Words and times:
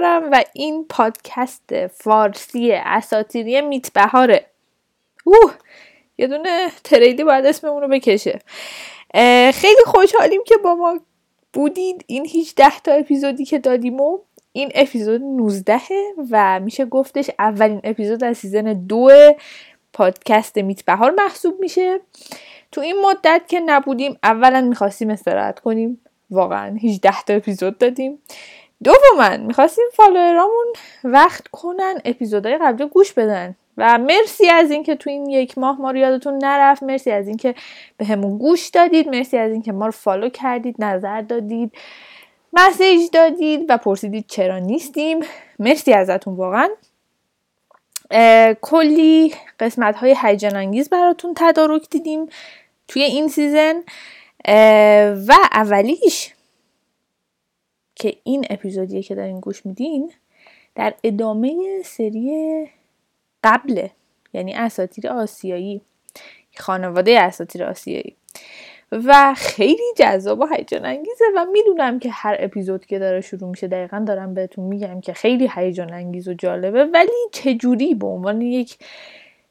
میتبهارم 0.00 0.28
و 0.32 0.44
این 0.52 0.86
پادکست 0.88 1.86
فارسی 1.86 2.72
اساتیری 2.72 3.60
میتبهاره. 3.60 4.46
اوه 5.24 5.54
یه 6.18 6.26
دونه 6.26 6.70
تریلی 6.84 7.24
باید 7.24 7.46
اسممون 7.46 7.82
رو 7.82 7.88
بکشه. 7.88 8.38
خیلی 9.54 9.84
خوشحالیم 9.86 10.44
که 10.46 10.56
با 10.56 10.74
ما 10.74 11.00
بودید. 11.52 12.04
این 12.06 12.26
هیچ 12.26 12.54
ده 12.54 12.80
تا 12.80 12.92
اپیزودی 12.92 13.44
که 13.44 13.58
دادیم 13.58 14.00
و 14.00 14.18
این 14.52 14.72
اپیزود 14.74 15.22
19 15.22 15.80
و 16.30 16.60
میشه 16.60 16.84
گفتش 16.84 17.30
اولین 17.38 17.80
اپیزود 17.84 18.24
از 18.24 18.38
سیزن 18.38 18.86
دو 18.86 19.10
پادکست 19.92 20.58
میتبهار 20.58 21.10
محسوب 21.10 21.60
میشه. 21.60 22.00
تو 22.72 22.80
این 22.80 22.96
مدت 23.00 23.42
که 23.48 23.60
نبودیم 23.60 24.18
اولا 24.22 24.60
می‌خواستیم 24.60 25.10
استراحت 25.10 25.60
کنیم. 25.60 26.00
واقعا 26.30 26.76
18 26.82 27.22
تا 27.22 27.34
اپیزود 27.34 27.78
دادیم. 27.78 28.18
دوما 28.84 29.36
می‌خواستیم 29.36 29.84
فالوورامون 29.92 30.66
وقت 31.04 31.48
کنن 31.48 32.00
اپیزودهای 32.04 32.58
قبلی 32.58 32.88
گوش 32.88 33.12
بدن. 33.12 33.56
و 33.78 33.98
مرسی 33.98 34.48
از 34.48 34.70
اینکه 34.70 34.94
تو 34.96 35.10
این 35.10 35.26
یک 35.26 35.58
ماه 35.58 35.80
ما 35.80 35.90
رو 35.90 35.96
یادتون 35.96 36.38
نرفت. 36.44 36.82
مرسی 36.82 37.10
از 37.10 37.28
اینکه 37.28 37.54
به 37.96 38.16
گوش 38.16 38.68
دادید. 38.68 39.08
مرسی 39.08 39.36
از 39.36 39.52
اینکه 39.52 39.72
ما 39.72 39.86
رو 39.86 39.92
فالو 39.92 40.28
کردید 40.28 40.76
نظر 40.78 41.20
دادید 41.20 41.72
مسیج 42.52 43.10
دادید 43.12 43.64
و 43.68 43.76
پرسیدید 43.76 44.24
چرا 44.28 44.58
نیستیم. 44.58 45.20
مرسی 45.58 45.92
ازتون 45.92 46.36
واقعا. 46.36 46.68
کلی 48.60 49.34
قسمت 49.60 49.96
های 49.96 50.16
هیجان 50.22 50.56
انگیز 50.56 50.88
براتون 50.88 51.32
تدارک 51.36 51.90
دیدیم 51.90 52.26
توی 52.88 53.02
این 53.02 53.28
سیزن. 53.28 53.74
و 55.28 55.32
اولیش 55.52 56.35
که 57.96 58.16
این 58.24 58.46
اپیزودیه 58.50 59.02
که 59.02 59.14
دارین 59.14 59.40
گوش 59.40 59.66
میدین 59.66 60.12
در 60.74 60.94
ادامه 61.04 61.82
سری 61.84 62.66
قبله 63.44 63.90
یعنی 64.32 64.54
اساتیر 64.54 65.08
آسیایی 65.08 65.80
خانواده 66.56 67.20
اساتیر 67.20 67.64
آسیایی. 67.64 68.16
و 68.92 69.34
خیلی 69.36 69.92
جذاب 69.96 70.40
و 70.40 70.46
هیجان 70.46 70.84
انگیزه 70.84 71.24
و 71.36 71.44
می‌دونم 71.52 71.98
که 71.98 72.10
هر 72.10 72.36
اپیزود 72.38 72.86
که 72.86 72.98
داره 72.98 73.20
شروع 73.20 73.50
میشه 73.50 73.68
دقیقا 73.68 74.04
دارم 74.06 74.34
بهتون 74.34 74.64
میگم 74.64 75.00
که 75.00 75.12
خیلی 75.12 75.50
هیجان 75.54 75.92
انگیز 75.92 76.28
و 76.28 76.34
جالبه. 76.34 76.84
ولی 76.84 77.28
چجوری 77.32 77.94
به 77.94 78.06
عنوان 78.06 78.40
یک 78.40 78.78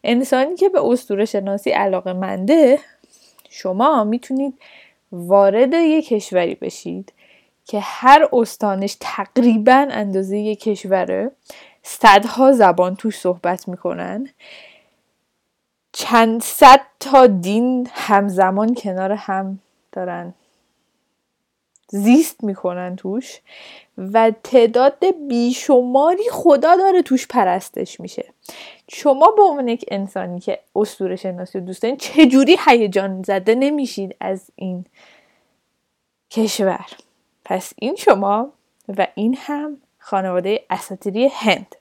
انسانی 0.03 0.55
که 0.55 0.69
به 0.69 0.85
اسطوره 0.85 1.25
شناسی 1.25 1.69
علاقه 1.69 2.13
منده 2.13 2.79
شما 3.49 4.03
می‌تونید 4.03 4.53
وارد 5.11 5.73
یک 5.73 6.07
کشوری 6.07 6.55
بشید 6.55 7.13
که 7.65 7.79
هر 7.79 8.29
استانش 8.33 8.97
تقریبا 8.99 9.87
اندازه 9.91 10.37
یک 10.37 10.59
کشوره 10.59 11.31
صدها 11.83 12.51
زبان 12.51 12.95
توش 12.95 13.19
صحبت 13.19 13.67
می‌کنن. 13.67 14.29
چند 15.91 16.43
صد 16.43 16.81
تا 16.99 17.27
دین 17.27 17.89
همزمان 17.91 18.73
کنار 18.73 19.11
هم 19.11 19.59
دارن 19.91 20.33
زیست 21.87 22.43
می‌کنن 22.43 22.95
توش 22.95 23.39
و 23.97 24.31
تعداد 24.43 25.27
بیشماری 25.27 26.29
خدا 26.31 26.75
داره 26.75 27.01
توش 27.01 27.27
پرستش 27.27 27.99
میشه. 27.99 28.33
شما 28.89 29.31
به 29.31 29.41
عنوان 29.41 29.67
یک 29.67 29.85
انسانی 29.87 30.39
که 30.39 30.59
اسطوره 30.75 31.15
شناسی 31.15 31.61
دوست 31.61 31.81
دارین 31.81 31.97
چجوری 31.97 32.57
هیجان 32.67 33.23
زده 33.23 33.55
نمیشید 33.55 34.15
از 34.19 34.51
این 34.55 34.85
کشور؟ 36.31 36.85
پس 37.45 37.73
این 37.75 37.95
شما 37.95 38.53
و 38.97 39.07
این 39.15 39.37
هم 39.39 39.77
خانواده 39.99 40.65
اساتیری 40.69 41.27
هند. 41.27 41.75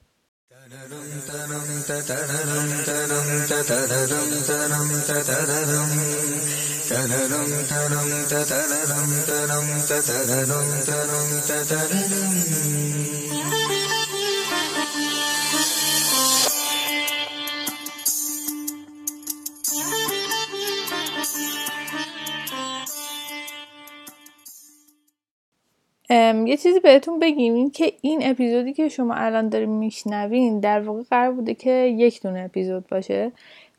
یه 26.09 26.57
چیزی 26.57 26.79
بهتون 26.79 27.19
بگیم 27.19 27.53
این 27.53 27.71
که 27.71 27.93
این 28.01 28.19
اپیزودی 28.23 28.73
که 28.73 28.89
شما 28.89 29.13
الان 29.13 29.49
داریم 29.49 29.69
میشنوین 29.69 30.59
در 30.59 30.79
واقع 30.79 31.01
قرار 31.01 31.31
بوده 31.31 31.53
که 31.53 31.71
یک 31.71 32.21
دونه 32.21 32.39
اپیزود 32.39 32.87
باشه 32.87 33.31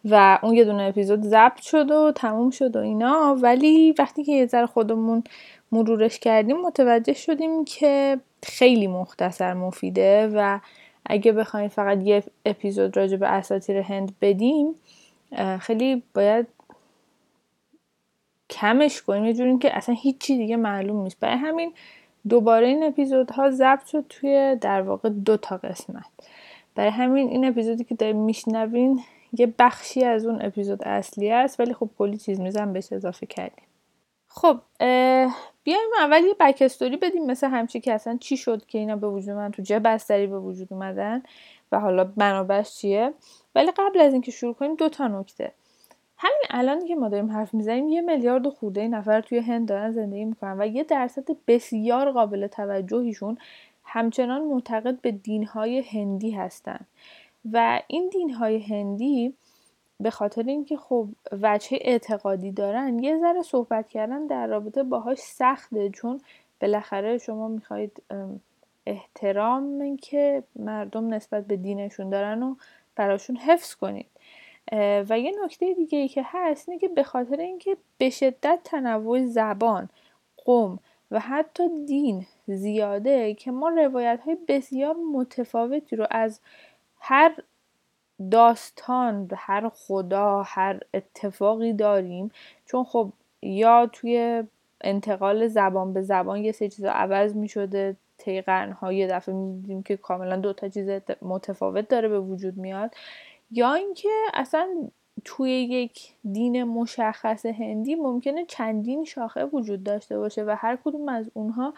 و 0.04 0.38
اون 0.42 0.54
یه 0.54 0.64
دونه 0.64 0.82
اپیزود 0.82 1.22
ضبط 1.22 1.60
شد 1.60 1.90
و 1.90 2.12
تموم 2.12 2.50
شد 2.50 2.76
و 2.76 2.78
اینا. 2.78 3.36
ولی 3.40 3.94
وقتی 3.98 4.24
که 4.24 4.32
یه 4.32 4.46
ذره 4.46 4.66
خودمون 4.66 5.24
مرورش 5.72 6.18
کردیم 6.18 6.56
متوجه 6.56 7.12
شدیم 7.12 7.64
که 7.64 8.20
خیلی 8.42 8.86
مختصر 8.86 9.54
مفیده 9.54 10.30
و 10.34 10.58
اگه 11.06 11.32
بخوایم 11.32 11.68
فقط 11.68 12.02
یه 12.02 12.22
اپیزود 12.46 12.96
راجع 12.96 13.16
به 13.16 13.28
اساتیر 13.28 13.76
هند 13.76 14.14
بدیم 14.20 14.74
خیلی 15.60 16.02
باید 16.14 16.46
کمش 18.50 19.02
کنیم. 19.02 19.24
یه 19.24 19.34
جوری 19.34 19.58
که 19.58 19.76
اصلا 19.76 19.94
هیچی 19.94 20.36
دیگه 20.38 20.56
معلوم 20.56 21.02
نیست. 21.02 21.20
برای 21.20 21.36
همین 21.36 21.72
دوباره 22.28 22.66
این 22.66 22.82
اپیزودها 22.82 23.50
ضبط 23.50 23.86
شد 23.86 24.04
توی 24.08 24.56
در 24.60 24.82
واقع 24.82 25.08
دو 25.08 25.36
تا 25.36 25.56
قسمت. 25.56 26.04
برای 26.74 26.90
همین 26.90 27.28
این 27.28 27.44
اپیزودی 27.44 27.84
که 27.84 27.94
داریم 27.94 28.16
میشنوین 28.16 29.00
یه 29.32 29.54
بخشی 29.58 30.04
از 30.04 30.26
اون 30.26 30.42
اپیزود 30.42 30.82
اصلی 30.82 31.30
است 31.30 31.60
ولی 31.60 31.74
خب 31.74 31.90
کلی 31.98 32.16
چیز 32.16 32.40
میزن 32.40 32.72
بهش 32.72 32.92
اضافه 32.92 33.26
کردیم. 33.26 33.64
خب 34.28 34.60
بیایم 35.62 35.90
اول 36.00 36.22
یه 36.24 36.34
بکستوری 36.40 36.96
بدیم 36.96 37.26
مثل 37.26 37.48
همچی 37.48 37.80
که 37.80 37.92
اصلا 37.92 38.16
چی 38.20 38.36
شد 38.36 38.66
که 38.66 38.78
اینا 38.78 38.96
به 38.96 39.08
وجود 39.08 39.30
من 39.30 39.50
تو 39.50 39.62
چه 39.62 39.78
بستری 39.78 40.26
به 40.26 40.38
وجود 40.38 40.68
اومدن 40.70 41.22
و 41.72 41.80
حالا 41.80 42.12
منابعش 42.16 42.76
چیه. 42.76 43.12
ولی 43.54 43.70
قبل 43.70 44.00
از 44.00 44.12
اینکه 44.12 44.30
شروع 44.30 44.54
کنیم 44.54 44.74
دو 44.74 44.88
تا 44.88 45.08
نکته. 45.08 45.52
همین 46.18 46.42
الان 46.50 46.84
که 46.84 46.96
ما 46.96 47.08
داریم 47.08 47.30
حرف 47.30 47.54
می‌زنیم 47.54 47.88
یه 47.88 48.00
میلیارد 48.00 48.48
خورده 48.48 48.88
نفر 48.88 49.20
توی 49.20 49.38
هند 49.38 49.68
دارن 49.68 49.92
زندگی 49.92 50.24
می‌کنن 50.24 50.60
و 50.60 50.66
یه 50.66 50.84
درصد 50.84 51.24
بسیار 51.46 52.12
قابل 52.12 52.46
توجهیشون 52.46 53.38
همچنان 53.84 54.42
معتقد 54.44 55.00
به 55.00 55.10
دینهای 55.10 55.80
هندی 55.80 56.30
هستن. 56.30 56.80
و 57.52 57.80
این 57.86 58.08
دینهای 58.08 58.58
هندی 58.58 59.34
به 60.00 60.10
خاطر 60.10 60.42
اینکه 60.42 60.76
خب 60.76 61.08
وجه 61.42 61.78
اعتقادی 61.80 62.52
دارن 62.52 62.98
یه 62.98 63.18
ذره 63.18 63.42
صحبت 63.42 63.88
کردن 63.88 64.26
در 64.26 64.46
رابطه 64.46 64.82
باهاش 64.82 65.18
سخته 65.18 65.90
چون 65.90 66.20
بالاخره 66.60 67.18
شما 67.18 67.48
می‌خواید 67.48 68.02
احترام 68.86 69.96
که 69.96 70.42
مردم 70.56 71.14
نسبت 71.14 71.46
به 71.46 71.56
دینشون 71.56 72.10
دارن 72.10 72.42
و 72.42 72.54
براشون 72.96 73.36
حفظ 73.36 73.74
کنید. 73.74 74.06
و 75.08 75.18
یه 75.18 75.32
نکته 75.44 75.74
دیگه 75.74 75.98
ای 75.98 76.08
که 76.08 76.22
هست 76.24 76.68
اینه 76.68 76.80
که 76.80 76.88
به 76.88 77.02
خاطر 77.02 77.40
اینکه 77.40 77.76
به 77.98 78.10
شدت 78.10 78.60
تنوع 78.64 79.26
زبان 79.26 79.88
قوم 80.36 80.78
و 81.10 81.20
حتی 81.20 81.84
دین 81.86 82.26
زیاده 82.46 83.34
که 83.34 83.50
ما 83.50 83.68
روایت 83.68 84.20
های 84.20 84.36
بسیار 84.48 84.96
متفاوتی 85.12 85.96
رو 85.96 86.06
از 86.10 86.40
هر 87.00 87.36
داستان 88.30 89.28
هر 89.36 89.68
خدا 89.68 90.42
هر 90.46 90.80
اتفاقی 90.94 91.72
داریم. 91.72 92.30
چون 92.66 92.84
خب 92.84 93.12
یا 93.42 93.86
توی 93.92 94.44
انتقال 94.80 95.48
زبان 95.48 95.92
به 95.92 96.02
زبان 96.02 96.44
یه 96.44 96.52
سه 96.52 96.68
چیزا 96.68 96.90
عوض 96.90 97.36
می 97.36 97.48
شده 97.48 97.96
طی 98.18 98.42
یه 98.92 99.06
دفعه 99.06 99.34
می‌دیدیم 99.34 99.82
که 99.82 99.96
کاملا 99.96 100.36
دو 100.36 100.52
تا 100.52 100.68
چیز 100.68 100.88
متفاوت 101.22 101.88
داره 101.88 102.08
به 102.08 102.20
وجود 102.20 102.56
میاد. 102.56 102.94
یا 103.50 103.74
اینکه 103.74 104.08
اصلا 104.34 104.68
توی 105.24 105.50
یک 105.50 106.12
دین 106.32 106.64
مشخص 106.64 107.46
هندی 107.46 107.94
ممکنه 107.94 108.44
چندین 108.44 109.04
شاخه 109.04 109.44
وجود 109.44 109.84
داشته 109.84 110.18
باشه 110.18 110.44
و 110.44 110.56
هر 110.58 110.78
کدوم 110.84 111.08
از 111.08 111.30
اونها 111.34 111.74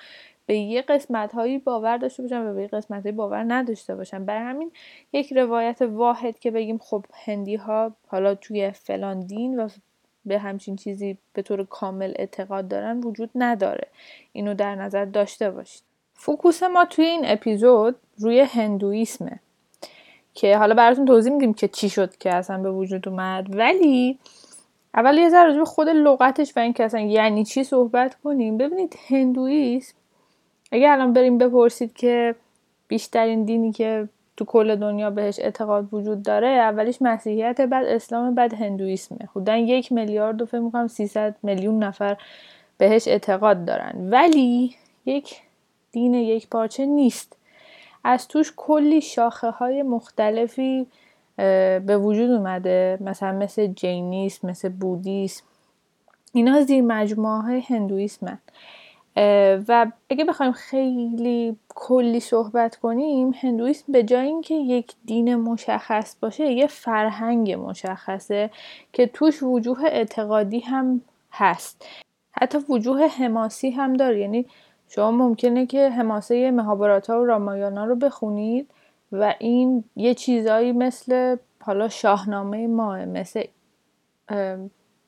به 0.46 0.58
یه 0.58 0.82
قسمت 0.82 1.32
هایی 1.32 1.58
باور 1.58 1.96
داشته 1.96 2.22
باشن 2.22 2.46
و 2.46 2.54
به 2.54 2.62
یه 2.62 2.68
قسمت 2.68 3.02
هایی 3.02 3.16
باور 3.16 3.44
نداشته 3.48 3.94
باشن. 3.94 4.24
برای 4.24 4.42
همین 4.42 4.72
یک 5.12 5.32
روایت 5.32 5.82
واحد 5.82 6.38
که 6.38 6.50
بگیم 6.50 6.78
خب 6.78 7.04
هندی 7.24 7.56
ها 7.56 7.92
حالا 8.06 8.34
توی 8.34 8.70
فلان 8.70 9.20
دین 9.20 9.60
و 9.60 9.68
به 10.24 10.38
همچین 10.38 10.76
چیزی 10.76 11.18
به 11.32 11.42
طور 11.42 11.64
کامل 11.64 12.12
اعتقاد 12.16 12.68
دارن 12.68 13.00
وجود 13.00 13.30
نداره. 13.34 13.88
اینو 14.32 14.54
در 14.54 14.74
نظر 14.74 15.04
داشته 15.04 15.50
باشید. 15.50 15.82
فوکوس 16.14 16.62
ما 16.62 16.84
توی 16.84 17.04
این 17.04 17.22
اپیزود 17.24 17.96
روی 18.18 18.40
هندویسمه. 18.40 19.40
که 20.38 20.56
حالا 20.56 20.74
براتون 20.74 21.04
توضیح 21.04 21.32
میدیم 21.32 21.54
که 21.54 21.68
چی 21.68 21.88
شد 21.88 22.16
که 22.16 22.34
اصلا 22.34 22.58
به 22.58 22.70
وجود 22.70 23.08
اومد. 23.08 23.56
ولی 23.56 24.18
اول 24.94 25.18
یه 25.18 25.28
ذره 25.28 25.64
خود 25.64 25.88
لغتش 25.88 26.56
و 26.56 26.60
اینکه 26.60 26.84
اصلا 26.84 27.00
یعنی 27.00 27.44
چی 27.44 27.64
صحبت 27.64 28.14
کنیم. 28.24 28.58
ببینید 28.58 28.96
هندویسم 29.08 29.94
اگه 30.72 30.90
الان 30.90 31.12
بریم 31.12 31.38
بپرسید 31.38 31.92
که 31.92 32.34
بیشترین 32.88 33.44
دینی 33.44 33.72
که 33.72 34.08
تو 34.36 34.44
کل 34.44 34.76
دنیا 34.76 35.10
بهش 35.10 35.38
اعتقاد 35.38 35.94
وجود 35.94 36.22
داره 36.22 36.48
اولیش 36.48 37.02
مسیحیت 37.02 37.60
بعد 37.60 37.86
اسلام 37.86 38.34
بعد 38.34 38.54
هندویسمه. 38.54 39.18
حدودا 39.30 39.56
یک 39.56 39.92
میلیارد 39.92 40.42
و 40.42 40.46
فکر 40.46 40.58
می‌کنم 40.60 40.88
300 40.88 41.36
میلیون 41.42 41.84
نفر 41.84 42.16
بهش 42.78 43.08
اعتقاد 43.08 43.64
دارن. 43.64 44.10
ولی 44.10 44.74
یک 45.06 45.36
دین 45.92 46.14
یک 46.14 46.48
پارچه 46.48 46.86
نیست. 46.86 47.37
از 48.08 48.28
توش 48.28 48.52
کلی 48.56 49.00
شاخه 49.00 49.50
های 49.50 49.82
مختلفی 49.82 50.86
به 51.86 51.98
وجود 51.98 52.30
اومده. 52.30 52.98
مثلا 53.00 53.32
مثل 53.32 53.66
جینیسم 53.66 54.48
مثل 54.48 54.68
بودیسم. 54.68 55.44
اینا 56.32 56.62
زیر 56.62 56.84
مجموعه 56.84 57.40
های 57.42 57.60
و 59.68 59.86
اگه 60.10 60.24
بخوایم 60.24 60.52
خیلی 60.52 61.56
کلی 61.68 62.20
صحبت 62.20 62.76
کنیم 62.76 63.34
هندویسم 63.40 63.92
به 63.92 64.02
جای 64.02 64.26
اینکه 64.26 64.54
یک 64.54 64.92
دین 65.04 65.36
مشخص 65.36 66.16
باشه 66.20 66.52
یه 66.52 66.66
فرهنگ 66.66 67.52
مشخصه 67.52 68.50
که 68.92 69.06
توش 69.06 69.42
وجوه 69.42 69.84
اعتقادی 69.84 70.60
هم 70.60 71.00
هست. 71.32 71.86
حتی 72.32 72.58
وجوه 72.68 73.06
حماسی 73.06 73.70
هم 73.70 73.92
داره. 73.92 74.20
یعنی 74.20 74.46
شما 74.88 75.10
ممکنه 75.10 75.66
که 75.66 75.90
حماسه 75.90 76.50
مهابراتا 76.50 77.20
و 77.20 77.24
رامایانا 77.24 77.84
رو 77.84 77.96
بخونید 77.96 78.70
و 79.12 79.34
این 79.38 79.84
یه 79.96 80.14
چیزایی 80.14 80.72
مثل 80.72 81.36
حالا 81.60 81.88
شاهنامه 81.88 82.66
ماه 82.66 83.04
مثل 83.04 83.44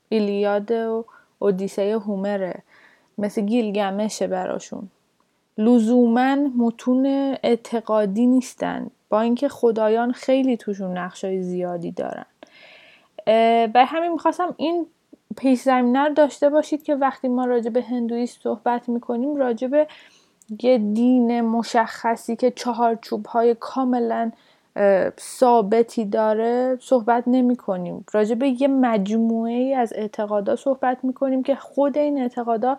ایلیاد 0.08 0.70
و 0.70 1.04
اودیسه 1.38 1.98
هومره 1.98 2.62
مثل 3.18 3.40
گیلگمشه 3.40 4.26
براشون. 4.26 4.88
لزوما 5.58 6.34
متون 6.34 7.06
اعتقادی 7.42 8.26
نیستن 8.26 8.90
با 9.08 9.20
اینکه 9.20 9.48
خدایان 9.48 10.12
خیلی 10.12 10.56
توشون 10.56 10.98
نقشای 10.98 11.42
زیادی 11.42 11.92
دارن. 11.92 12.26
بر 13.66 13.84
همین 13.86 14.12
می‌خواستم 14.12 14.54
این 14.56 14.86
پیش 15.36 15.62
زمینه 15.62 16.04
رو 16.04 16.14
داشته 16.14 16.50
باشید 16.50 16.82
که 16.82 16.94
وقتی 16.94 17.28
ما 17.28 17.44
راجع 17.44 17.70
به 17.70 17.82
هندویست 17.82 18.42
صحبت 18.42 18.88
می‌کنیم 18.88 19.36
راجع 19.36 19.66
به 19.66 19.86
یه 20.62 20.78
دین 20.78 21.40
مشخصی 21.40 22.36
که 22.36 22.50
چهارچوب 22.50 23.26
های 23.26 23.56
کاملا 23.60 24.32
ثابتی 25.20 26.04
داره 26.04 26.78
صحبت 26.80 27.24
نمی 27.26 27.56
کنیم 27.56 28.04
راجع 28.12 28.34
به 28.34 28.62
یه 28.62 28.68
مجموعه 28.68 29.52
ای 29.52 29.74
از 29.74 29.92
اعتقادا 29.92 30.56
صحبت 30.56 30.98
می 31.02 31.12
کنیم 31.12 31.42
که 31.42 31.54
خود 31.54 31.98
این 31.98 32.20
اعتقادا 32.20 32.78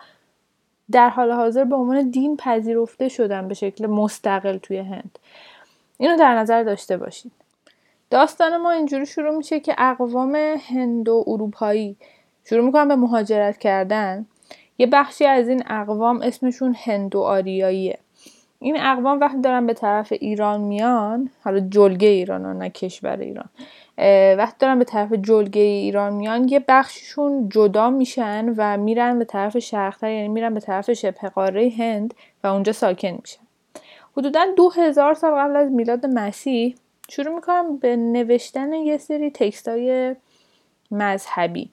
در 0.91 1.09
حال 1.09 1.31
حاضر 1.31 1.63
به 1.63 1.75
عنوان 1.75 2.09
دین 2.09 2.37
پذیرفته 2.37 3.09
شدن 3.09 3.47
به 3.47 3.53
شکل 3.53 3.87
مستقل 3.87 4.57
توی 4.57 4.77
هند. 4.77 5.19
اینو 5.97 6.17
در 6.17 6.35
نظر 6.35 6.63
داشته 6.63 6.97
باشید. 6.97 7.31
داستان 8.09 8.57
ما 8.57 8.71
اینجوری 8.71 9.05
شروع 9.05 9.37
میشه 9.37 9.59
که 9.59 9.75
اقوام 9.77 10.35
هند 10.69 11.09
و 11.09 11.23
اروپایی 11.27 11.97
شروع 12.45 12.65
می‌کنن 12.65 12.87
به 12.87 12.95
مهاجرت 12.95 13.57
کردن. 13.57 14.25
یه 14.77 14.87
بخشی 14.87 15.25
از 15.25 15.47
این 15.47 15.63
اقوام 15.67 16.21
اسمشون 16.21 16.75
هندو 16.83 17.19
آریاییه. 17.21 17.99
این 18.59 18.77
اقوام 18.79 19.19
وقتی 19.19 19.41
دارن 19.41 19.67
به 19.67 19.73
طرف 19.73 20.11
ایران 20.11 20.61
میان 20.61 21.29
حالا 21.43 21.59
جلگه 21.59 22.07
ایران 22.07 22.57
نه 22.57 22.69
کشور 22.69 23.17
ایران 23.17 23.49
وقتی 24.37 24.55
دارن 24.59 24.79
به 24.79 24.85
طرف 24.85 25.13
جلگه 25.13 25.61
ایران 25.61 26.13
میان 26.13 26.49
یه 26.49 26.65
بخششون 26.67 27.49
جدا 27.49 27.89
میشن 27.89 28.53
و 28.57 28.77
میرن 28.77 29.19
به 29.19 29.25
طرف 29.25 29.59
شرقتر 29.59 30.11
یعنی 30.11 30.27
میرن 30.27 30.53
به 30.53 30.59
طرف 30.59 30.93
شبه 30.93 31.29
قاره 31.29 31.73
هند 31.77 32.13
و 32.43 32.47
اونجا 32.47 32.71
ساکن 32.71 33.17
میشن. 33.21 33.41
حدودا 34.17 34.45
دو 34.57 34.69
هزار 34.69 35.13
سال 35.13 35.31
قبل 35.31 35.55
از 35.55 35.71
میلاد 35.71 36.05
مسیح 36.05 36.75
شروع 37.09 37.35
می‌کنن 37.35 37.77
به 37.77 37.95
نوشتن 37.95 38.73
یه 38.73 38.97
سری 38.97 39.31
text 39.31 39.67
های 39.67 40.15
مذهبی. 40.91 41.69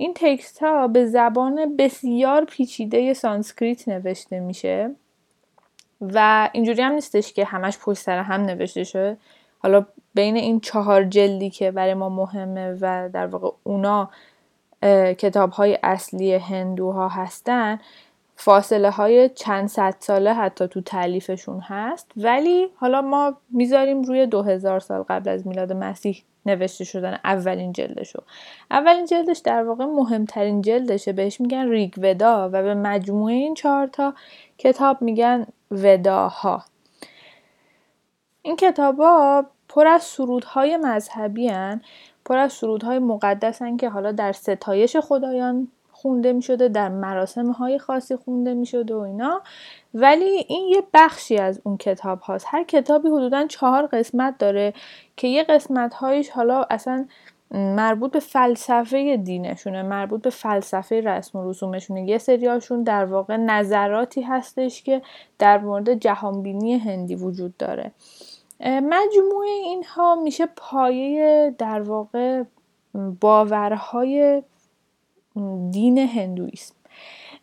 این 0.00 0.12
text 0.14 0.58
ها 0.58 0.88
به 0.88 1.06
زبان 1.06 1.76
بسیار 1.76 2.44
پیچیده 2.44 3.14
سانسکریت 3.14 3.88
نوشته 3.88 4.40
میشه 4.40 4.90
و 6.00 6.48
اینجوری 6.52 6.82
هم 6.82 6.92
نیستش 6.92 7.32
که 7.32 7.44
همش 7.44 7.78
پشت 7.78 7.98
سر 8.02 8.18
هم 8.18 8.40
نوشته 8.40 8.84
شده. 8.84 9.16
حالا 9.58 9.86
بین 10.14 10.36
این 10.36 10.60
چهار 10.60 11.04
جلدی 11.04 11.50
که 11.50 11.70
برای 11.70 11.94
ما 11.94 12.08
مهمه 12.08 12.76
و 12.80 13.08
در 13.12 13.26
واقع 13.26 13.48
اونا 13.62 14.10
کتاب 15.18 15.50
های 15.50 15.78
اصلی 15.82 16.34
هندوها 16.34 17.08
هستن 17.08 17.80
فاصله 18.42 18.90
های 18.90 19.28
چند 19.28 19.68
صد 19.68 19.94
ساله 19.98 20.34
حتی 20.34 20.68
تو 20.68 20.80
تعلیفشون 20.80 21.60
هست. 21.60 22.12
ولی 22.16 22.68
حالا 22.76 23.02
ما 23.02 23.36
می‌ذاریم 23.50 24.02
روی 24.02 24.26
دو 24.26 24.42
هزار 24.42 24.80
سال 24.80 25.02
قبل 25.02 25.30
از 25.30 25.46
میلاد 25.46 25.72
مسیح 25.72 26.22
نوشته 26.46 26.84
شدن 26.84 27.18
اولین 27.24 27.72
جلدشو. 27.72 28.22
اولین 28.70 29.06
جلدش 29.06 29.38
در 29.38 29.62
واقع 29.62 29.84
مهمترین 29.84 30.62
جلدشه. 30.62 31.12
بهش 31.12 31.40
میگن 31.40 31.68
ریگ 31.68 31.94
ودا 32.02 32.48
و 32.52 32.62
به 32.62 32.74
مجموعه 32.74 33.34
این 33.34 33.54
چهار 33.54 33.86
تا 33.86 34.14
کتاب 34.58 35.02
میگن 35.02 35.46
وداها. 35.70 36.64
این 38.42 38.56
کتابا 38.56 39.44
پر 39.68 39.86
از 39.86 40.02
سرودهای 40.02 40.76
مذهبی 40.76 41.48
هن. 41.48 41.82
پر 42.24 42.36
از 42.36 42.52
سرودهای 42.52 43.00
هن 43.60 43.76
که 43.76 43.88
حالا 43.88 44.12
در 44.12 44.32
ستایش 44.32 44.96
خدایان 44.96 45.68
خونده 46.02 46.32
می 46.32 46.42
شده 46.42 46.68
در 46.68 46.88
مراسم 46.88 47.50
های 47.50 47.78
خاصی 47.78 48.16
خونده 48.16 48.54
می 48.54 48.66
شده 48.66 48.94
و 48.94 48.98
اینا. 48.98 49.40
ولی 49.94 50.44
این 50.48 50.68
یه 50.68 50.82
بخشی 50.94 51.38
از 51.38 51.60
اون 51.64 51.76
کتاب 51.76 52.20
هاست. 52.20 52.46
هر 52.48 52.64
کتابی 52.64 53.08
حدودا 53.08 53.46
چهار 53.46 53.86
قسمت 53.86 54.38
داره 54.38 54.72
که 55.16 55.28
یه 55.28 55.44
قسمت 55.44 55.94
هایش 55.94 56.30
حالا 56.30 56.66
اصلا 56.70 57.06
مربوط 57.50 58.12
به 58.12 58.20
فلسفه 58.20 59.16
دینشونه 59.16 59.82
مربوط 59.82 60.22
به 60.22 60.30
فلسفه 60.30 61.00
رسم 61.00 61.38
و 61.38 61.50
رسومشونه. 61.50 62.08
یه 62.08 62.18
سریاشون 62.18 62.82
در 62.82 63.04
واقع 63.04 63.36
نظراتی 63.36 64.22
هستش 64.22 64.82
که 64.82 65.02
در 65.38 65.58
مورد 65.58 65.94
جهانبینی 65.94 66.78
هندی 66.78 67.14
وجود 67.14 67.56
داره. 67.56 67.92
مجموعه 68.64 69.48
اینها 69.48 70.14
میشه 70.14 70.46
پایه 70.56 71.54
در 71.58 71.80
واقع 71.80 72.42
باورهای 73.20 74.42
دین 75.70 75.98
هندویسم. 75.98 76.74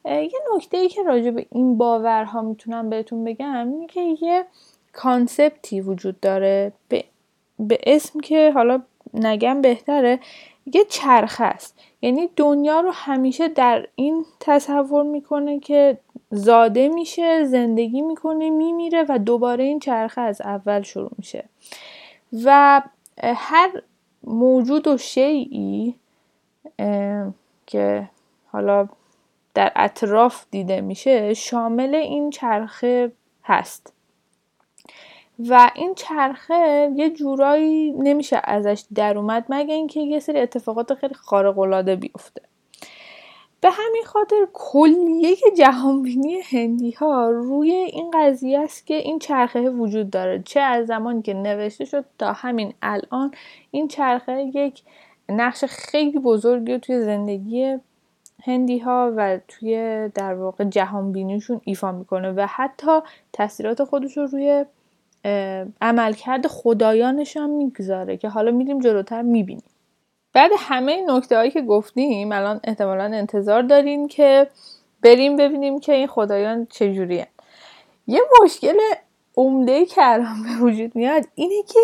یه 0.05 0.39
نکته 0.55 0.77
ای 0.77 0.89
که 0.89 1.03
راجع 1.03 1.31
به 1.31 1.45
این 1.51 1.77
باورها 1.77 2.41
می‌تونم 2.41 2.89
بهتون 2.89 3.23
بگم 3.23 3.71
اینه 3.71 3.87
که 3.87 4.15
یه 4.21 4.45
کانسپتی 4.93 5.81
وجود 5.81 6.19
داره. 6.19 6.71
به, 6.89 7.03
به 7.59 7.79
اسم 7.83 8.19
که 8.19 8.51
حالا 8.51 8.81
نگم 9.13 9.61
بهتره 9.61 10.19
یه 10.73 10.83
چرخ 10.89 11.41
است. 11.43 11.79
یعنی 12.01 12.29
دنیا 12.35 12.79
رو 12.79 12.91
همیشه 12.93 13.47
در 13.47 13.87
این 13.95 14.25
تصور 14.39 15.03
می‌کنه 15.03 15.59
که 15.59 15.97
زاده 16.31 16.89
میشه 16.89 17.45
زندگی 17.45 18.01
می‌کنه 18.01 18.49
میمیره 18.49 19.05
و 19.09 19.19
دوباره 19.19 19.63
این 19.63 19.79
چرخه 19.79 20.21
از 20.21 20.41
اول 20.41 20.81
شروع 20.81 21.11
میشه. 21.17 21.43
و 22.45 22.81
هر 23.23 23.81
موجود 24.23 24.87
و 24.87 24.97
شیعی 24.97 25.95
که 27.67 28.09
حالا 28.51 28.87
در 29.53 29.71
اطراف 29.75 30.45
دیده 30.51 30.81
میشه 30.81 31.33
شامل 31.33 31.95
این 31.95 32.29
چرخه 32.29 33.11
هست. 33.43 33.93
و 35.39 35.71
این 35.75 35.95
چرخه 35.95 36.91
یه 36.95 37.09
جورایی 37.09 37.91
نمیشه 37.91 38.41
ازش 38.43 38.83
در 38.95 39.17
اومد 39.17 39.45
مگه 39.49 39.73
اینکه 39.73 39.99
یه 39.99 40.19
سری 40.19 40.39
اتفاقات 40.39 40.93
خیلی 40.93 41.13
خارق 41.13 41.59
العاده 41.59 41.95
بیفته. 41.95 42.41
به 43.61 43.69
همین 43.69 44.03
خاطر 44.05 44.47
کلیه 44.53 45.35
جهانبینی 45.57 46.39
هندی 46.41 46.91
ها 46.91 47.29
روی 47.29 47.71
این 47.71 48.11
قضیه 48.13 48.59
است 48.59 48.87
که 48.87 48.93
این 48.93 49.19
چرخه 49.19 49.69
وجود 49.69 50.09
داره. 50.09 50.43
چه 50.45 50.59
از 50.59 50.87
زمانی 50.87 51.21
که 51.21 51.33
نوشته 51.33 51.85
شد 51.85 52.05
تا 52.19 52.33
همین 52.33 52.73
الان 52.81 53.31
این 53.71 53.87
چرخه 53.87 54.51
یک 54.53 54.81
نقش 55.29 55.65
خیلی 55.65 56.19
بزرگی 56.19 56.79
توی 56.79 57.01
زندگی 57.01 57.77
هندی 58.43 58.79
ها 58.79 59.13
و 59.15 59.39
توی 59.47 60.09
در 60.15 60.33
واقع 60.33 60.63
جهانبینیشون 60.63 61.61
ایفا 61.63 61.91
می‌کنه 61.91 62.31
و 62.31 62.47
حتی 62.49 62.99
تاثیرات 63.33 63.83
خودش 63.83 64.17
رو 64.17 64.25
روی 64.25 64.65
عملکرد 65.81 66.47
خدایانش 66.47 67.37
هم 67.37 67.49
می‌گذاره 67.49 68.17
که 68.17 68.29
حالا 68.29 68.51
میریم 68.51 68.79
جلوتر 68.79 69.21
می‌بینیم. 69.21 69.63
بعد 70.33 70.51
همه 70.57 71.05
نکته 71.07 71.37
هایی 71.37 71.51
که 71.51 71.61
گفتیم 71.61 72.31
الان 72.31 72.59
احتمالا 72.63 73.03
انتظار 73.03 73.61
داریم 73.61 74.07
که 74.07 74.47
بریم 75.01 75.35
ببینیم 75.35 75.79
که 75.79 75.93
این 75.93 76.07
خدایان 76.07 76.67
چجوری 76.69 77.25
یه 78.07 78.21
مشکل 78.43 78.77
عمده 79.37 79.85
که 79.85 80.01
الان 80.03 80.43
به 80.43 80.65
وجود 80.65 80.95
میاد 80.95 81.23
اینه 81.35 81.63
که 81.63 81.79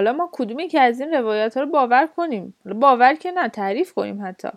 حالا 0.00 0.12
ما 0.12 0.28
کدومی 0.32 0.68
که 0.68 0.80
از 0.80 1.00
این 1.00 1.10
روایت 1.10 1.56
ها 1.56 1.62
رو 1.62 1.70
باور 1.70 2.06
کنیم؟ 2.16 2.54
باور 2.64 3.14
که 3.14 3.30
نه 3.30 3.48
تعریف 3.48 3.92
کنیم 3.92 4.26
حتی. 4.26 4.48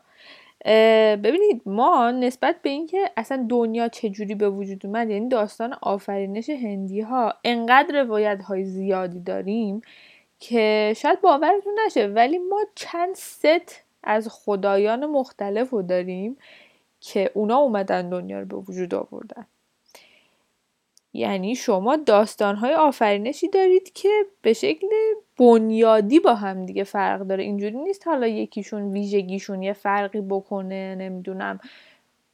ببینید 1.15 1.61
ما 1.65 2.11
نسبت 2.11 2.55
به 2.61 2.69
اینکه 2.69 3.11
اصلا 3.17 3.45
دنیا 3.49 3.87
چجوری 3.87 4.35
به 4.35 4.49
وجود 4.49 4.85
اومد 4.85 5.09
یعنی 5.09 5.29
داستان 5.29 5.75
آفرینش 5.81 6.49
هندی 6.49 7.01
ها 7.01 7.33
انقدر 7.43 8.03
روایت 8.03 8.41
های 8.43 8.63
زیادی 8.63 9.19
داریم 9.19 9.81
که 10.39 10.93
شاید 10.97 11.21
باورتون 11.21 11.79
نشه 11.85 12.07
ولی 12.07 12.37
ما 12.37 12.59
چند 12.75 13.15
ست 13.15 13.83
از 14.03 14.27
خدایان 14.31 15.05
مختلف 15.05 15.69
رو 15.69 15.81
داریم 15.81 16.37
که 16.99 17.31
اونا 17.33 17.57
اومدن 17.57 18.09
دنیا 18.09 18.39
رو 18.39 18.45
به 18.45 18.55
وجود 18.55 18.95
آوردن. 18.95 19.45
یعنی 21.13 21.55
شما 21.55 21.95
داستانهای 21.95 22.73
آفرینشی 22.73 23.47
دارید 23.47 23.93
که 23.93 24.25
به 24.41 24.53
شکل 24.53 24.87
بنیادی 25.37 26.19
با 26.19 26.35
هم 26.35 26.65
دیگه 26.65 26.83
فرق 26.83 27.21
داره. 27.21 27.43
اینجوری 27.43 27.77
نیست 27.77 28.07
حالا 28.07 28.27
یکیشون 28.27 28.91
ویژگیشون 28.91 29.63
یه 29.63 29.73
فرقی 29.73 30.21
بکنه 30.21 30.95
نمی‌دونم 30.95 31.59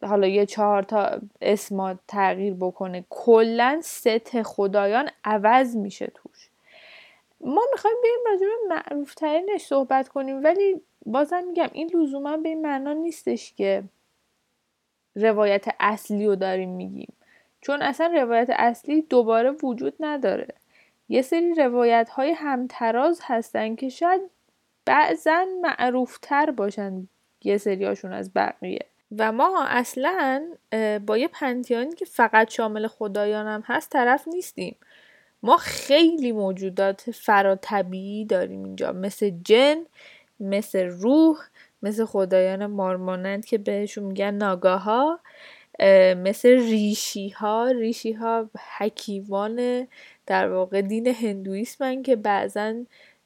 حالا 0.04 0.28
یه 0.28 0.46
چهار 0.46 0.84
تا 0.84 1.20
اسمات 1.42 1.98
تغییر 2.08 2.54
بکنه. 2.54 3.06
کلا 3.10 3.80
ست 3.84 4.42
خدایان 4.42 5.10
عوض 5.24 5.76
میشه 5.76 6.12
توش. 6.16 6.50
ما 7.42 7.62
می‌خوایم 7.72 7.98
بریم 8.04 8.20
راجع 8.26 8.46
به 8.46 8.76
معروف 8.76 9.16
ترینش 9.16 9.62
صحبت 9.62 10.10
کنیم 10.10 10.44
ولی 10.44 10.82
بازم 11.06 11.44
میگم 11.48 11.70
این 11.74 11.92
لزوما 11.96 12.38
به 12.38 12.50
این 12.50 12.62
معنا 12.62 12.94
نیستش 12.94 13.54
که 13.54 13.84
روایت 15.16 15.66
اصلی 15.80 16.28
رو 16.28 16.36
داریم 16.36 16.70
میگیم. 16.70 17.14
چون 17.62 17.82
اصلا 17.82 18.08
روایت 18.08 18.50
اصلی 18.50 19.02
دوباره 19.02 19.52
وجود 19.64 19.94
نداره. 20.00 20.48
یه 21.10 21.22
سری 21.22 21.54
روایت 21.54 22.10
های 22.10 22.32
همتراز 22.32 23.20
هستن 23.24 23.76
که 23.76 23.90
شاید 23.90 24.22
بعضا 24.86 25.46
معروفتر 25.62 26.52
باشن 26.52 27.08
یه 27.44 27.58
سریاشون 27.58 28.14
از 28.14 28.34
بقیه. 28.34 28.86
و 29.18 29.32
ما 29.32 29.66
اصلا 29.68 30.46
با 31.06 31.18
یه 31.18 31.28
پنتیانی 31.28 31.96
که 31.96 32.06
فقط 32.06 32.50
شامل 32.50 32.88
خدایان 32.88 33.48
هم 33.48 33.64
هست 33.66 33.90
طرف 33.90 34.28
نیستیم. 34.28 34.76
ما 35.44 35.58
خیلی 35.58 36.32
موجودات 36.32 37.12
فراتبیعی 37.12 38.26
داریم 38.26 38.64
اینجا. 38.64 38.92
مثل 38.92 39.32
جن 39.44 39.78
مثل 40.40 40.86
روح 40.86 41.38
مثل 41.82 42.06
خدایان 42.06 42.66
مارمانند 42.66 43.46
که 43.46 43.58
بهشون 43.58 44.04
میگن 44.04 44.34
ناگاها. 44.34 45.20
مثل 46.18 46.50
ریشی 46.50 47.30
ها 47.30 47.72
ریشی 47.72 48.12
ها 48.14 48.50
حکیوان 48.78 49.88
در 50.26 50.50
واقع 50.52 50.82
دین 50.82 51.08
هندویسمن 51.08 52.04
که 52.04 52.16
بعضا 52.16 52.76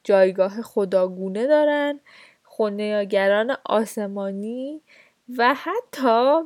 جایگاه 0.04 0.62
خداگونه 0.62 1.48
دارن 1.48 2.00
خونیاگران 2.44 3.58
آسمانی 3.66 4.82
و 5.38 5.56
حتی 5.58 6.42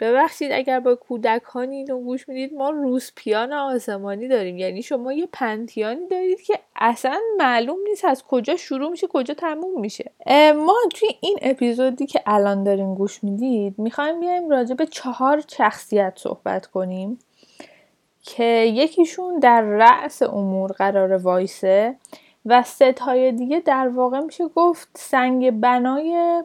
ببخشید 0.00 0.52
اگر 0.52 0.80
با 0.80 0.94
کودکانی 0.94 1.76
اینو 1.76 2.00
گوش 2.00 2.28
می‌دید 2.28 2.54
ما 2.54 2.70
روسپیان 2.70 3.52
آسمانی 3.52 4.28
داریم. 4.28 4.58
یعنی 4.58 4.82
شما 4.82 5.12
یه 5.12 5.28
پنتیانی 5.32 6.06
دارید 6.06 6.40
که 6.40 6.58
اصلا 6.76 7.20
معلوم 7.38 7.76
نیست 7.88 8.04
از 8.04 8.24
کجا 8.24 8.56
شروع 8.56 8.90
میشه 8.90 9.06
کجا 9.06 9.34
تموم 9.34 9.80
میشه. 9.80 10.10
ما 10.56 10.76
توی 10.94 11.08
این 11.20 11.38
اپیزودی 11.42 12.06
که 12.06 12.22
الان 12.26 12.64
داریم 12.64 12.94
گوش 12.94 13.24
می‌دید 13.24 13.78
می‌خوایم 13.78 14.20
بیایم 14.20 14.50
راجع 14.50 14.74
به 14.74 14.86
چهار 14.86 15.42
شخصیت 15.48 16.12
صحبت 16.16 16.66
کنیم 16.66 17.18
که 18.22 18.44
یکیشون 18.74 19.38
در 19.38 19.60
رأس 19.62 20.22
امور 20.22 20.72
قرار 20.72 21.12
وایسه 21.12 21.96
و 22.46 22.62
ستای 22.62 23.32
دیگه 23.32 23.60
در 23.60 23.88
واقع 23.88 24.20
میشه 24.20 24.48
گفت 24.48 24.88
سنگ 24.94 25.60
بنای 25.60 26.42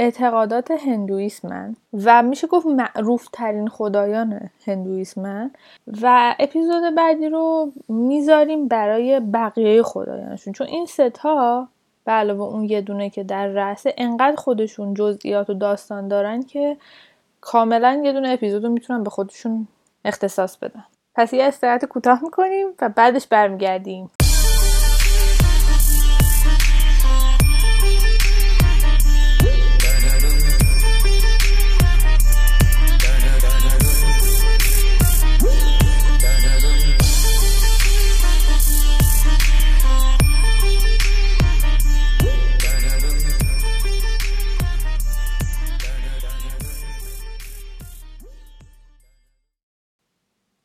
اعتقادات 0.00 0.70
هندویسمن 0.70 1.76
و 2.04 2.22
میشه 2.22 2.46
گفت 2.46 2.66
معروف 2.66 3.28
ترین 3.32 3.68
خدایان 3.68 4.50
هندویسمن 4.66 5.50
و 6.02 6.34
اپیزود 6.38 6.94
بعدی 6.96 7.28
رو 7.28 7.72
می‌ذاریم 7.88 8.68
برای 8.68 9.20
بقیه 9.20 9.82
خدایانشون. 9.82 10.52
چون 10.52 10.66
این 10.66 10.86
ستا 10.86 11.68
به 12.04 12.12
علاوه 12.12 12.42
اون 12.42 12.64
یه 12.64 12.80
دونه 12.80 13.10
که 13.10 13.24
در 13.24 13.46
رأسه 13.46 13.94
انقدر 13.98 14.36
خودشون 14.36 14.94
جزئیات 14.94 15.50
و 15.50 15.54
داستان 15.54 16.08
دارن 16.08 16.42
که 16.42 16.76
کاملا 17.40 18.00
یه 18.04 18.12
دونه 18.12 18.30
اپیزود 18.30 18.64
رو 18.64 18.70
می‌تونن 18.70 19.02
به 19.02 19.10
خودشون 19.10 19.68
اختصاص 20.04 20.56
بدن. 20.56 20.84
پس 21.14 21.32
یه 21.32 21.44
استراحت 21.44 21.84
کوتاه 21.84 22.24
می‌کنیم 22.24 22.66
و 22.82 22.88
بعدش 22.88 23.26
برمیگردیم. 23.26 24.10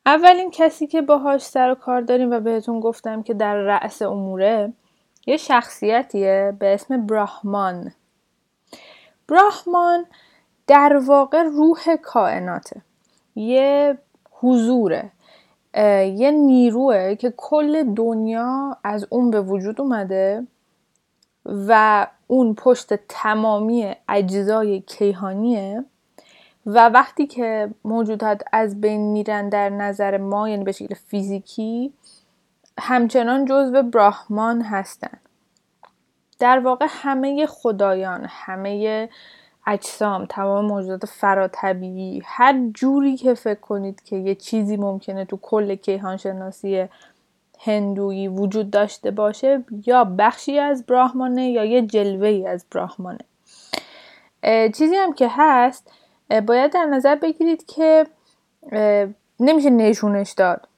اولین 0.06 0.50
کسی 0.50 0.86
که 0.86 1.02
باهاش 1.02 1.42
سر 1.42 1.70
و 1.70 1.74
کار 1.74 2.00
داریم 2.00 2.30
و 2.30 2.40
بهتون 2.40 2.80
گفتم 2.80 3.22
که 3.22 3.34
در 3.34 3.56
رأس 3.56 4.02
اموره 4.02 4.72
یه 5.26 5.36
شخصیتیه 5.36 6.56
به 6.58 6.74
اسم 6.74 7.06
براهمان. 7.06 7.92
براهمان 9.28 10.04
در 10.66 11.00
واقع 11.06 11.42
روح 11.42 11.96
کائناته. 12.02 12.82
یه 13.34 13.98
حضوره. 14.30 15.10
یه 16.14 16.30
نیروه 16.30 17.14
که 17.14 17.34
کل 17.36 17.94
دنیا 17.94 18.76
از 18.84 19.06
اون 19.10 19.30
به 19.30 19.40
وجود 19.40 19.80
اومده 19.80 20.46
و 21.46 22.06
اون 22.26 22.54
پشت 22.54 22.94
تمامی 22.94 23.94
اجزای 24.08 24.80
کیهانیه. 24.80 25.84
و 26.66 26.88
وقتی 26.88 27.26
که 27.26 27.70
موجودات 27.84 28.42
از 28.52 28.80
بین 28.80 29.00
میرن 29.00 29.48
در 29.48 29.68
نظر 29.68 30.16
ما 30.16 30.48
یعنی 30.48 30.64
به 30.64 30.72
شکل 30.72 30.94
فیزیکی 30.94 31.92
همچنان 32.78 33.44
جزو 33.44 33.82
براهمان 33.82 34.62
هستند 34.62 35.20
در 36.38 36.58
واقع 36.58 36.86
همه 36.88 37.46
خدایان 37.46 38.26
همه 38.28 39.08
اجسام 39.66 40.26
تمام 40.26 40.64
موجودات 40.64 41.06
فراتبیعی 41.06 42.22
هر 42.24 42.68
جوری 42.74 43.16
که 43.16 43.34
فکر 43.34 43.60
کنید 43.60 44.02
که 44.02 44.16
یه 44.16 44.34
چیزی 44.34 44.76
ممکنه 44.76 45.24
تو 45.24 45.38
کل 45.42 45.74
کیهان 45.74 46.16
شناسی 46.16 46.88
هندویی 47.60 48.28
وجود 48.28 48.70
داشته 48.70 49.10
باشه 49.10 49.64
یا 49.86 50.04
بخشی 50.04 50.58
از 50.58 50.86
براهمانه 50.86 51.50
یا 51.50 51.64
یه 51.64 51.82
جلوه 51.82 52.48
از 52.48 52.66
براهمانه. 52.72 53.24
چیزی 54.74 54.96
هم 54.96 55.12
که 55.12 55.28
هست 55.30 55.90
باید 56.46 56.72
در 56.72 56.84
نظر 56.84 57.14
بگیرید 57.14 57.66
که 57.66 58.06
نمیشه 59.40 59.70
نشونش 59.70 60.32
داد. 60.32 60.68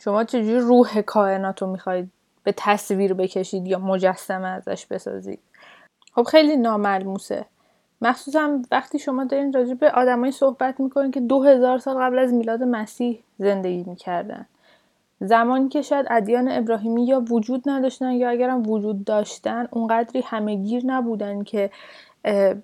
شما 0.00 0.24
چجوری 0.24 0.58
روح 0.58 1.00
کائنات 1.00 1.62
رو 1.62 1.68
می‌خواید 1.68 2.10
به 2.44 2.54
تصویر 2.56 3.14
بکشید 3.14 3.66
یا 3.66 3.78
مجسمه 3.78 4.48
ازش 4.48 4.86
بسازید؟ 4.86 5.40
خب 6.14 6.22
خیلی 6.22 6.56
ناملموسه. 6.56 7.44
مخصوصا 8.00 8.62
وقتی 8.70 8.98
شما 8.98 9.24
دارین 9.24 9.52
راجع 9.52 9.74
به 9.74 9.90
آدمایی 9.90 10.32
صحبت 10.32 10.80
می‌کنین 10.80 11.10
که 11.10 11.20
دو 11.20 11.42
هزار 11.42 11.78
سال 11.78 11.96
قبل 11.96 12.18
از 12.18 12.32
میلاد 12.32 12.62
مسیح 12.62 13.22
زندگی 13.38 13.84
می‌کردن. 13.86 14.46
زمانی 15.20 15.68
که 15.68 15.82
شاید 15.82 16.06
ادیان 16.10 16.48
ابراهیمی 16.48 17.06
یا 17.06 17.20
وجود 17.20 17.62
نداشتن 17.66 18.12
یا 18.12 18.30
اگرم 18.30 18.70
وجود 18.70 19.04
داشتن 19.04 19.68
اونقدری 19.70 20.20
همهگیر 20.20 20.82
نبودن 20.86 21.44
که 21.44 21.70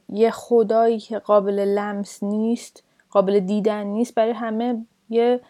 یه 0.08 0.30
خدایی 0.30 1.00
که 1.00 1.18
قابل 1.18 1.60
لمس 1.60 2.22
نیست 2.22 2.82
قابل 3.10 3.40
دیدن 3.40 3.82
نیست 3.82 4.14
برای 4.14 4.32
همه 4.32 4.86
یه 5.10 5.40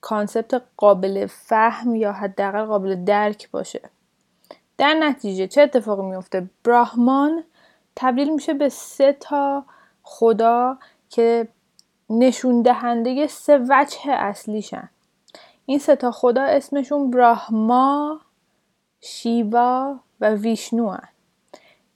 کانسپت 0.00 0.62
قابل 0.76 1.26
فهم 1.26 1.94
یا 1.94 2.12
حداقل 2.12 2.64
قابل 2.64 3.04
درک 3.04 3.50
باشه. 3.50 3.80
در 4.78 4.94
نتیجه 4.94 5.46
چه 5.46 5.62
اتفاقی 5.62 6.02
میفته 6.02 6.50
براهمان 6.64 7.44
تبدیل 7.96 8.34
میشه 8.34 8.54
به 8.54 8.68
سه 8.68 9.12
تا 9.12 9.64
خدا 10.02 10.78
که 11.08 11.48
نشون 12.10 12.62
دهنده 12.62 13.26
سه 13.26 13.58
وجه 13.68 13.98
اصلیشن. 14.06 14.88
این 15.66 15.78
سه 15.78 15.96
تا 15.96 16.10
خدا 16.10 16.42
اسمشون 16.42 17.10
براهما 17.10 18.20
شیوا 19.00 20.00
و 20.20 20.34
ویشنو 20.34 20.90
هن. 20.90 21.08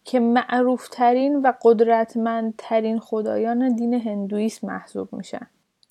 که 0.05 0.21
معروفترین 0.21 1.43
و 1.43 1.53
قدرتمندترین 1.63 3.01
خدایان 3.01 3.75
دین 3.75 3.95
هندویسم 3.95 4.67
محسوب 4.67 5.13
میشن. 5.13 5.47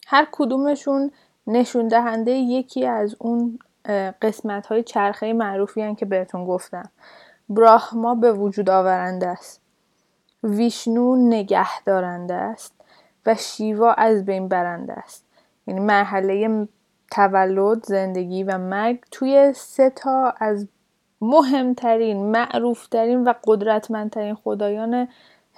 هر 0.07 0.27
کدومشون 0.31 1.11
نشون 1.47 1.87
دهنده 1.87 2.31
یکی 2.31 2.85
از 2.85 3.15
اون 3.19 3.59
قسمت 4.21 4.65
های 4.65 4.83
چرخه 4.83 5.33
معروفی 5.33 5.81
هن 5.81 5.95
که 5.95 6.05
بهتون 6.05 6.45
گفتم. 6.45 6.89
براهما 7.49 8.15
به 8.15 8.33
وجود 8.33 8.69
آورنده 8.69 9.27
است. 9.27 9.61
ویشنو 10.43 11.15
نگه 11.15 11.83
دارنده 11.85 12.33
است 12.33 12.73
و 13.25 13.35
شیوا 13.35 13.93
از 13.93 14.25
بین 14.25 14.47
برنده 14.47 14.93
است. 14.93 15.25
یعنی 15.67 15.79
مرحله 15.79 16.67
تولد 17.11 17.85
زندگی 17.85 18.43
و 18.43 18.57
مرگ 18.57 19.03
توی 19.11 19.53
سه 19.55 19.89
تا 19.89 20.33
از 20.39 20.67
مهمترین 21.23 22.31
معروفترین 22.31 23.23
و 23.23 23.33
قدرتمندترین 23.43 24.35
خدایان 24.35 25.07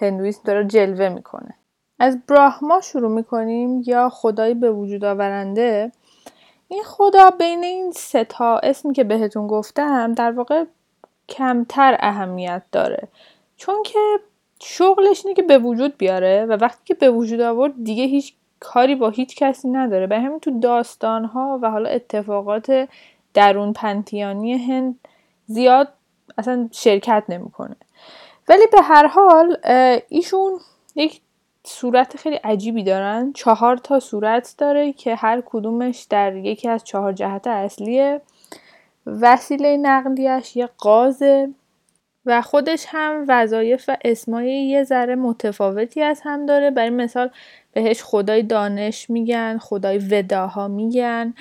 هندویسم 0.02 0.42
داره 0.46 0.66
جلوه 0.66 1.10
می‌کنه. 1.10 1.54
از 2.00 2.18
براهما 2.28 2.82
شروع 2.82 3.12
می‌کنیم 3.12 3.82
یا 3.86 4.10
خدای 4.10 4.54
به 4.54 4.72
وجود 4.72 5.06
آورنده؟ 5.06 5.92
این 6.68 6.84
خدا 6.84 7.30
بین 7.30 7.64
این 7.64 7.92
سه 7.92 8.24
تا 8.24 8.58
اسمی 8.58 8.94
که 8.94 9.04
بهتون 9.04 9.48
گفتم 9.48 10.14
در 10.14 10.32
واقع 10.32 10.64
کمتر 11.30 11.98
اهمیت 12.00 12.62
داره. 12.72 13.08
چون 13.58 13.84
که 13.84 14.00
شغلش 14.62 15.26
اینه 15.26 15.36
که 15.36 15.42
به 15.42 15.58
وجود 15.58 15.98
بیاره 15.98 16.46
و 16.46 16.58
وقتی 16.62 16.82
که 16.86 16.94
به 16.94 17.10
وجود 17.10 17.42
آورد 17.42 17.84
دیگه 17.84 18.04
هیچ 18.04 18.34
کاری 18.60 18.96
با 18.96 19.10
هیچ 19.10 19.36
کسی 19.36 19.70
نداره. 19.70 20.08
به 20.08 20.20
همین 20.20 20.40
تو 20.40 20.60
داستانها 20.60 21.60
و 21.62 21.72
حالا 21.72 21.90
اتفاقات 21.90 22.90
درون 23.34 23.74
پنتیانی 23.74 24.58
هند 24.58 25.00
زیاد 25.48 25.88
اصلا 26.38 26.70
شرکت 26.72 27.24
نمی‌کنه. 27.30 27.76
ولی 28.48 28.68
به 28.72 28.82
هر 28.82 29.08
حال 29.08 29.58
ایشون 30.10 30.60
یک 30.96 31.22
صورت 31.64 32.18
خیلی 32.18 32.36
عجیبی 32.36 32.84
دارن. 32.84 33.34
چهار 33.34 33.78
تا 33.78 34.00
صورت 34.00 34.56
داره 34.58 34.94
که 34.94 35.16
هر 35.16 35.44
کدومش 35.46 36.08
در 36.10 36.36
یکی 36.36 36.70
از 36.70 36.84
چهار 36.84 37.14
جهت 37.14 37.48
اصلیه. 37.48 38.22
وسیله 39.06 39.78
نقلیش 39.78 40.56
یه 40.56 40.70
قازه 40.78 41.50
و 42.26 42.42
خودش 42.42 42.86
هم 42.90 43.26
وظایف 43.28 43.86
و 43.88 43.98
اسمای 44.06 44.52
یه 44.52 44.84
ذره 44.84 45.16
متفاوتی 45.16 46.02
از 46.02 46.22
هم 46.24 46.46
داره. 46.46 46.72
برای 46.72 46.90
مثال 46.90 47.30
بهش 47.74 48.04
خدای 48.04 48.44
دانش 48.44 49.10
میگن 49.10 49.58
خدای 49.58 49.98
وداها 49.98 50.68
میگن. 50.68 51.34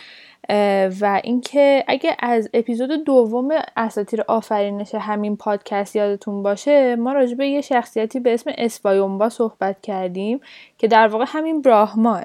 و 1.00 1.20
اینکه 1.24 1.84
اگه 1.88 2.16
از 2.18 2.48
اپیزود 2.54 3.04
دوم 3.04 3.48
اساتیر 3.76 4.24
آفرینش 4.28 4.94
همین 4.94 5.36
پادکست 5.36 5.96
یادتون 5.96 6.42
باشه 6.42 6.96
ما 6.96 7.12
راجع 7.12 7.34
به 7.34 7.48
یه 7.48 7.60
شخصیتی 7.60 8.20
به 8.20 8.34
اسم 8.34 8.50
اسوایومبا 8.58 9.28
صحبت 9.28 9.80
کردیم 9.82 10.40
که 10.78 10.88
در 10.88 11.08
واقع 11.08 11.24
همین 11.28 11.62
براهماه 11.62 12.24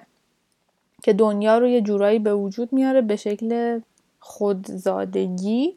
که 1.04 1.14
دنیا 1.14 1.58
رو 1.58 1.68
یه 1.68 1.82
جورایی 1.82 2.20
به 2.20 2.34
وجود 2.34 2.74
میاره 2.74 3.02
به 3.02 3.16
شکل 3.16 3.80
خودزادگی. 4.20 5.76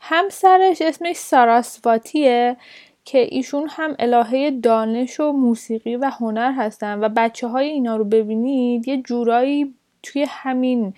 همسرش 0.00 0.82
اسمش 0.82 1.16
ساراسواتیه 1.16 2.56
که 3.04 3.26
ایشون 3.30 3.68
هم 3.70 3.96
الهه 3.98 4.50
دانش 4.50 5.20
و 5.20 5.32
موسیقی 5.32 5.96
و 5.96 6.10
هنر 6.20 6.52
هستن 6.52 7.04
و 7.04 7.08
بچه 7.08 7.48
های 7.48 7.68
اینا 7.68 7.96
رو 7.96 8.04
ببینید 8.04 8.88
یه 8.88 9.02
جورایی 9.02 9.74
توی 10.02 10.26
همین 10.28 10.94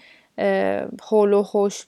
حول 1.03 1.33
و 1.33 1.43
خوش 1.43 1.87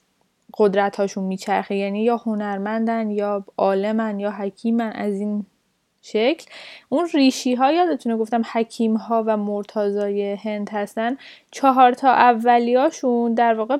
قدرت 0.57 0.95
هاشون 0.95 1.23
میچرخه. 1.23 1.75
یعنی 1.75 2.03
یا 2.03 2.17
هنرمندن 2.17 3.11
یا 3.11 3.45
عالمن 3.57 4.19
یا 4.19 4.31
حکیمن 4.31 4.91
از 4.91 5.13
این 5.13 5.45
شکل. 6.01 6.45
اون 6.89 7.09
ریشی 7.13 7.55
ها 7.55 7.71
یادتونه 7.71 8.17
گفتم 8.17 8.41
حکیم 8.51 8.95
ها 8.95 9.23
و 9.27 9.37
مرتازای 9.37 10.33
هند 10.33 10.69
هستن. 10.69 11.17
چهار 11.51 11.93
تا 11.93 12.11
اولیاشون 12.11 13.33
در 13.33 13.53
واقع 13.53 13.77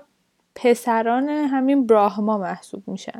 پسران 0.55 1.29
همین 1.29 1.87
براهما 1.87 2.37
محسوب 2.37 2.83
میشن. 2.87 3.19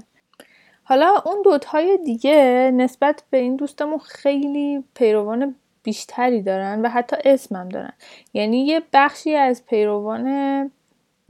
حالا 0.84 1.22
اون 1.26 1.42
دوتای 1.44 1.98
دیگه 2.06 2.72
نسبت 2.74 3.24
به 3.30 3.38
این 3.38 3.56
دوستمون 3.56 3.98
خیلی 3.98 4.84
پیروان 4.96 5.56
بیشتری 5.84 6.42
دارن 6.42 6.82
و 6.82 6.90
حتی 6.90 7.16
اسمم 7.26 7.70
دارن. 7.70 7.94
یعنی 8.34 8.66
یه 8.66 8.82
بخشی 8.94 9.36
از 9.36 9.66
پیروان 9.66 10.72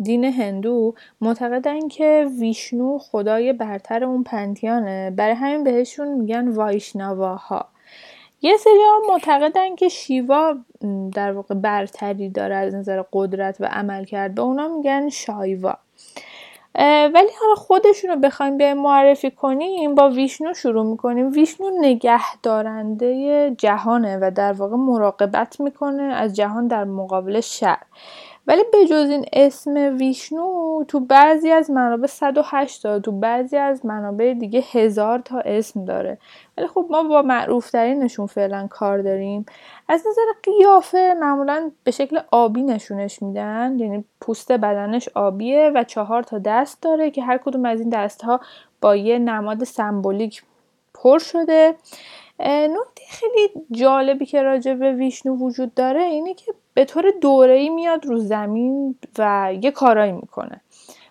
دین 0.01 0.23
هندو 0.23 0.93
معتقدن 1.21 1.87
که 1.87 2.27
ویشنو 2.39 2.97
خدای 2.97 3.53
برتر 3.53 4.03
اون 4.03 4.23
پنتیانه 4.23 5.11
برای 5.11 5.33
همین 5.33 5.63
بهشون 5.63 6.07
میگن 6.07 6.47
وایشناواها. 6.47 7.65
یه 8.41 8.57
سری 8.57 8.73
ها 8.73 9.13
معتقدن 9.13 9.75
که 9.75 9.89
شیوا 9.89 10.55
در 11.13 11.31
واقع 11.31 11.55
برتری 11.55 12.29
داره 12.29 12.55
از 12.55 12.75
نظر 12.75 13.03
قدرت 13.13 13.57
و 13.59 13.65
عمل 13.65 14.03
کرد. 14.03 14.35
به 14.35 14.41
اونا 14.41 14.67
میگن 14.67 15.09
شایوا. 15.09 15.73
ولی 17.13 17.29
حالا 17.41 17.55
خودشون 17.55 18.09
رو 18.09 18.15
بخوایم 18.15 18.57
به 18.57 18.73
معرفی 18.73 19.31
کنیم 19.31 19.95
با 19.95 20.09
ویشنو 20.09 20.53
شروع 20.53 20.85
می‌کنیم. 20.85 21.31
ویشنو 21.31 21.69
نگه 21.79 22.41
دارنده 22.43 23.51
جهانه 23.57 24.17
و 24.21 24.31
در 24.35 24.53
واقع 24.53 24.75
مراقبت 24.75 25.59
می‌کنه 25.59 26.03
از 26.03 26.35
جهان 26.35 26.67
در 26.67 26.83
مقابل 26.83 27.39
شر 27.39 27.77
ولی 28.47 28.63
به 28.71 28.85
جز 28.85 29.09
این 29.09 29.25
اسم 29.33 29.97
ویشنو 29.99 30.83
تو 30.87 30.99
بعضی 30.99 31.51
از 31.51 31.71
منابع 31.71 32.07
108 32.07 32.83
تا 32.83 32.99
تو 32.99 33.11
بعضی 33.11 33.57
از 33.57 33.85
منابع 33.85 34.33
دیگه 34.33 34.63
هزار 34.71 35.19
تا 35.19 35.39
اسم 35.39 35.85
داره. 35.85 36.17
ولی 36.57 36.67
خب 36.67 36.85
ما 36.89 37.03
با 37.03 37.21
معروف 37.21 37.71
ترینشون 37.71 38.25
فعلا 38.25 38.67
کار 38.67 39.01
داریم. 39.01 39.45
از 39.89 40.03
نظر 40.07 40.21
قیافه 40.43 41.13
معمولا 41.19 41.71
به 41.83 41.91
شکل 41.91 42.19
آبی 42.31 42.63
نشونش 42.63 43.21
میدن. 43.21 43.79
یعنی 43.79 44.05
پوست 44.21 44.51
بدنش 44.51 45.09
آبیه 45.15 45.71
و 45.75 45.83
چهار 45.83 46.23
تا 46.23 46.39
دست 46.39 46.81
داره 46.81 47.11
که 47.11 47.23
هر 47.23 47.37
کدوم 47.37 47.65
از 47.65 47.79
این 47.79 47.89
دست 47.89 48.21
ها 48.21 48.39
با 48.81 48.95
یه 48.95 49.19
نماد 49.19 49.63
سمبولیک 49.63 50.43
پر 50.93 51.19
شده. 51.19 51.75
نکته 52.45 53.03
خیلی 53.09 53.49
جالبی 53.71 54.25
که 54.25 54.41
راجع 54.41 54.73
به 54.73 54.91
ویشنو 54.91 55.35
وجود 55.35 55.73
داره 55.73 56.01
اینه 56.01 56.33
که 56.33 56.53
به 56.73 56.85
طور 56.85 57.11
دوره‌ای 57.21 57.69
میاد 57.69 58.05
رو 58.05 58.17
زمین 58.17 58.95
و 59.17 59.53
یه 59.61 59.71
کارایی 59.71 60.11
می‌کنه. 60.11 60.61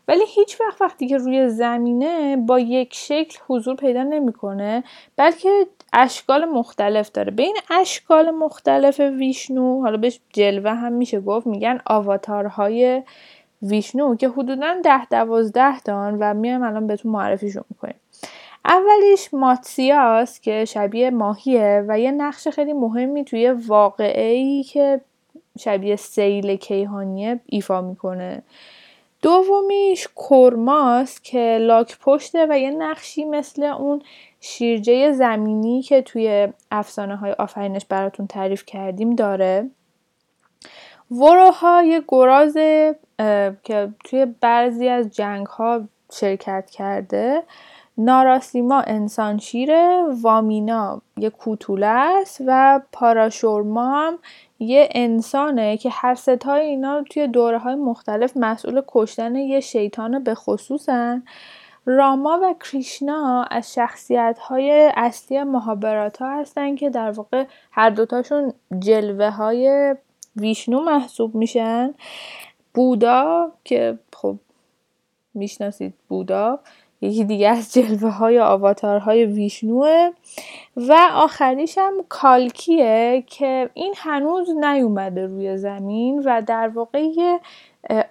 ولی 0.09 0.25
هیچ 0.27 0.61
وقت 0.61 0.83
وقتی 0.83 1.09
که 1.09 1.17
روی 1.17 1.49
زمینه 1.49 2.37
با 2.37 2.59
یک 2.59 2.95
شکل 2.95 3.39
حضور 3.49 3.77
پیدا 3.77 4.03
نمی‌کنه 4.03 4.85
بلکه 5.17 5.67
اشکال 5.93 6.45
مختلف 6.45 7.11
داره. 7.11 7.31
بین 7.31 7.57
اشکال 7.71 8.31
مختلف 8.31 9.01
ویشنو 9.01 9.83
حالا 9.83 9.97
بهش 9.97 10.21
جلوه 10.33 10.71
هم 10.71 10.93
میشه 10.93 11.21
گفت 11.21 11.47
میگن 11.47 11.81
آواتارهای 11.87 13.03
ویشنو 13.63 14.17
که 14.17 14.29
حدودا 14.29 14.75
ده 14.85 15.07
دوازده 15.07 15.81
تان 15.81 16.17
و 16.21 16.35
میایم 16.35 16.63
الان 16.63 16.87
بهتون 16.87 17.13
معرفیشون 17.13 17.65
می‌کنیم. 17.71 18.01
اولیش 18.65 19.35
ماتسیاس 19.35 20.41
که 20.41 20.65
شبیه 20.65 21.11
ماهیه 21.11 21.85
و 21.89 21.99
یه 21.99 22.11
نقش 22.11 22.49
خیلی 22.49 22.73
مهمی 22.73 23.25
توی 23.25 23.51
واقعی 23.51 24.63
که 24.63 25.01
شبیه 25.61 25.97
سیل 25.97 26.57
کیهانیه 26.57 27.41
ایفا 27.47 27.81
می‌کنه. 27.81 28.43
دومیش 29.23 30.09
کرماس 30.17 31.21
که 31.21 31.59
لاک 31.61 31.99
پشته 31.99 32.47
و 32.51 32.59
یه 32.59 32.71
نقشی 32.71 33.25
مثل 33.25 33.63
اون 33.63 34.03
شیرجه 34.41 35.13
زمینی 35.13 35.83
که 35.83 36.03
توی 36.03 36.49
افسانه 36.71 37.17
های 37.17 37.33
آفرینش 37.33 37.85
براتون 37.85 38.27
تعریف 38.27 38.65
کردیم 38.67 39.15
داره. 39.15 39.71
وروها 41.11 41.83
یه 41.83 42.03
گراز 42.09 42.55
که 43.63 43.93
توی 44.05 44.27
بعضی 44.41 44.89
از 44.89 45.11
جنگ 45.11 45.47
ها 45.47 45.81
شرکت 46.13 46.71
کرده. 46.71 47.43
ناراسیما 47.99 48.81
انسان 48.81 49.39
شیره 49.39 50.05
وامینا 50.23 51.03
یه 51.17 51.31
کوتوله 51.31 51.87
است 51.87 52.43
و 52.47 52.81
پاراشورما 52.93 54.01
هم 54.01 54.19
یه 54.61 54.89
انسانه 54.95 55.77
که 55.77 55.91
هر 55.93 56.15
ستای 56.15 56.67
اینا 56.67 57.03
توی 57.11 57.27
دوره 57.27 57.59
های 57.59 57.75
مختلف 57.75 58.33
مسئول 58.37 58.83
کشتن 58.89 59.37
یه 59.37 59.61
شیطان 59.61 60.25
به 60.25 60.35
خصوصن. 60.35 61.23
راما 61.87 62.41
و 62.43 62.55
کریشنا 62.65 63.43
از 63.51 63.75
شخصیت 63.75 64.39
های 64.39 64.93
اصلی 64.97 65.43
مهابرات 65.43 66.23
ها 66.23 66.41
هستن 66.41 66.77
که 66.77 66.91
در 66.91 67.11
واقع 67.11 67.45
هر 67.71 67.91
دوتاشون 67.91 68.53
جلوه 68.79 69.31
های 69.31 69.95
ویشنو 70.37 70.81
محسوب 70.81 71.35
میشن. 71.35 71.95
بودا 72.75 73.53
که 73.65 73.99
خب 74.13 74.37
می‌شناسید 75.35 75.95
بودا 76.09 76.61
یکی 77.03 77.25
دیگه 77.25 77.49
از 77.49 77.73
جلوه 77.75 78.11
های 78.11 78.41
آواتارهای 78.41 79.25
ویشنوه. 79.25 80.11
و 80.77 81.09
آخریش 81.13 81.79
هم 81.79 81.95
کالکیه 82.09 83.25
که 83.27 83.71
این 83.75 83.95
هنوز 83.97 84.51
نیومده 84.51 85.27
روی 85.27 85.57
زمین 85.57 86.23
و 86.25 86.43
در 86.47 86.69
واقع 86.69 87.03
یه 87.03 87.41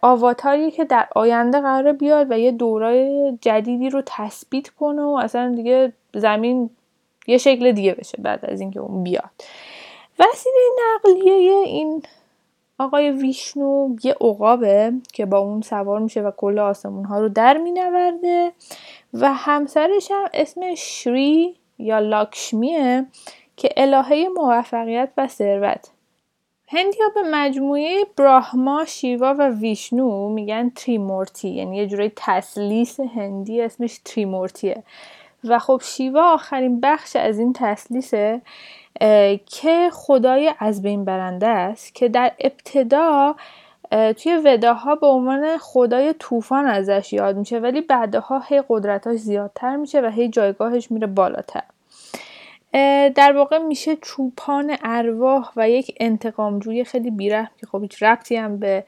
آواتاری 0.02 0.72
که 0.72 0.86
در 0.86 1.08
آینده 1.16 1.62
قرار 1.62 1.94
بیاد 1.94 2.28
و 2.32 2.40
یه 2.40 2.52
دورای 2.52 3.34
جدیدی 3.42 3.90
رو 3.90 4.02
تثبیت 4.06 4.70
کنه 4.70 5.02
و 5.02 5.20
اصلا 5.24 5.56
دیگه 5.56 5.94
زمین 6.14 6.70
یه 7.28 7.38
شکل 7.38 7.72
دیگه 7.72 7.94
بشه 7.94 8.18
بعد 8.22 8.46
از 8.46 8.62
اینکه 8.62 8.80
اون 8.80 9.04
بیاد. 9.04 9.30
وسیله 10.20 10.56
نقلیه 10.96 11.54
این 11.66 12.04
آقای 12.80 13.12
ویشنو 13.12 13.96
یه 14.04 14.16
عقابه 14.22 14.94
که 15.14 15.26
با 15.26 15.38
اون 15.38 15.62
سوار 15.62 16.00
میشه 16.00 16.22
و 16.22 16.32
کل 16.38 16.60
آسمون 16.60 17.06
ها 17.06 17.20
رو 17.20 17.30
در 17.30 17.58
مینورده 17.58 18.52
و 19.14 19.34
همسرش 19.34 20.12
هم 20.12 20.30
اسم 20.34 20.76
شری 20.76 21.56
یا 21.80 22.00
لاکشمیه 22.00 23.06
که 23.58 23.70
الهه 23.78 24.28
موفقیت 24.36 25.10
و 25.18 25.28
ثروت. 25.28 25.90
هندیا 26.68 27.06
به 27.16 27.22
مجموعه 27.32 28.06
براهما، 28.18 28.86
شیوا 28.86 29.36
و 29.40 29.50
ویشنو 29.50 30.30
میگن 30.30 30.70
تریمورتی 30.70 31.50
یعنی 31.50 31.78
یه 31.78 31.88
جورای 31.88 32.12
تسلیس 32.16 33.00
هندی 33.00 33.62
اسمش 33.62 34.00
تریمورتیه. 34.06 34.84
و 35.44 35.60
خب 35.60 35.82
شیوا 35.84 36.34
آخرین 36.34 36.80
بخش 36.80 37.16
از 37.16 37.40
این 37.40 37.54
تسلیسه 37.54 38.42
که 39.46 39.90
خدای 39.94 40.54
از 40.60 40.82
بین 40.82 41.06
برنده 41.06 41.48
است 41.48 41.96
که 41.96 42.10
در 42.10 42.32
ابتدا 42.40 43.36
توی 43.92 44.42
وداها 44.46 44.96
به 44.96 45.08
عنوان 45.08 45.58
خدای 45.58 46.14
طوفان 46.20 46.66
ازش 46.66 47.14
یاد 47.14 47.38
میشه 47.38 47.60
ولی 47.60 47.82
بعدها 47.82 48.40
هی 48.40 48.64
قدرتاش 48.70 49.20
زیادتر 49.20 49.76
میشه 49.76 50.02
و 50.02 50.06
هی 50.06 50.30
جایگاهش 50.30 50.92
میره 50.92 51.08
بالاتر. 51.08 51.64
در 53.16 53.34
واقع 53.36 53.58
میشه 53.58 53.96
چوپان 53.96 54.78
ارواح 54.84 55.52
و 55.56 55.70
یک 55.70 55.96
انتقامجوی 56.00 56.84
خیلی 56.84 57.12
بیره 57.12 57.50
که 57.60 57.68
خب 57.68 57.82
هیچ 57.82 58.04
ربطی 58.04 58.36
هم 58.36 58.60
به 58.60 58.84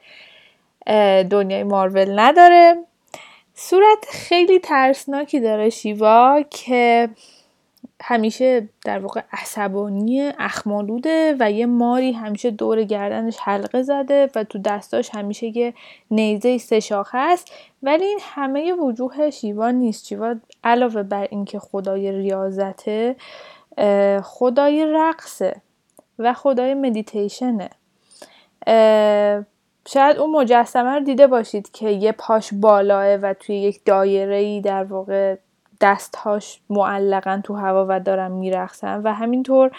دنیای 1.30 1.62
مارول 1.62 2.20
نداره. 2.20 2.76
صورت 3.54 4.06
خیلی 4.10 4.58
ترسناکی 4.58 5.40
داره 5.40 5.70
شیوا 5.70 6.42
که 6.50 7.08
همیشه 8.04 8.68
در 8.84 8.98
واقع 8.98 9.22
عصبانی 9.32 10.32
اخمالوده 10.38 11.36
و 11.40 11.50
یه 11.50 11.66
ماری 11.66 12.12
همیشه 12.12 12.50
دور 12.50 12.82
گردنش 12.82 13.38
حلقه 13.38 13.82
زده 13.82 14.30
و 14.34 14.44
تو 14.44 14.58
دستاش 14.58 15.10
همیشه 15.14 15.56
یه 15.58 15.74
نیزه 16.10 16.58
سه 16.58 16.80
شاخه 16.80 17.18
است. 17.18 17.52
ولی 17.82 18.04
این 18.04 18.18
همه 18.22 18.72
وجوه 18.72 19.30
شیوا 19.30 19.70
نیست. 19.70 20.06
شیوا 20.06 20.34
علاوه 20.64 21.02
بر 21.02 21.26
اینکه 21.30 21.58
خدای 21.58 22.12
ریاضته 22.12 23.16
خدای 24.22 24.86
رقصه 24.86 25.56
و 26.18 26.32
خدای 26.32 26.74
مدیتیشنه. 26.74 27.70
شاید 29.88 30.16
اون 30.18 30.30
مجسمه 30.30 30.90
رو 30.90 31.00
دیده 31.00 31.26
باشید 31.26 31.70
که 31.70 31.90
یه 31.90 32.12
پاش 32.12 32.54
بالاه 32.54 33.14
و 33.14 33.34
توی 33.34 33.56
یک 33.56 33.84
دایره 33.84 34.36
ای 34.36 34.60
در 34.60 34.84
واقع 34.84 35.36
دستهاش 35.82 36.60
معلقا 36.70 37.40
تو 37.44 37.54
هوا 37.54 37.86
و 37.88 38.00
دارن 38.00 38.32
میرقصن 38.32 39.00
و 39.02 39.12
همینطور 39.12 39.70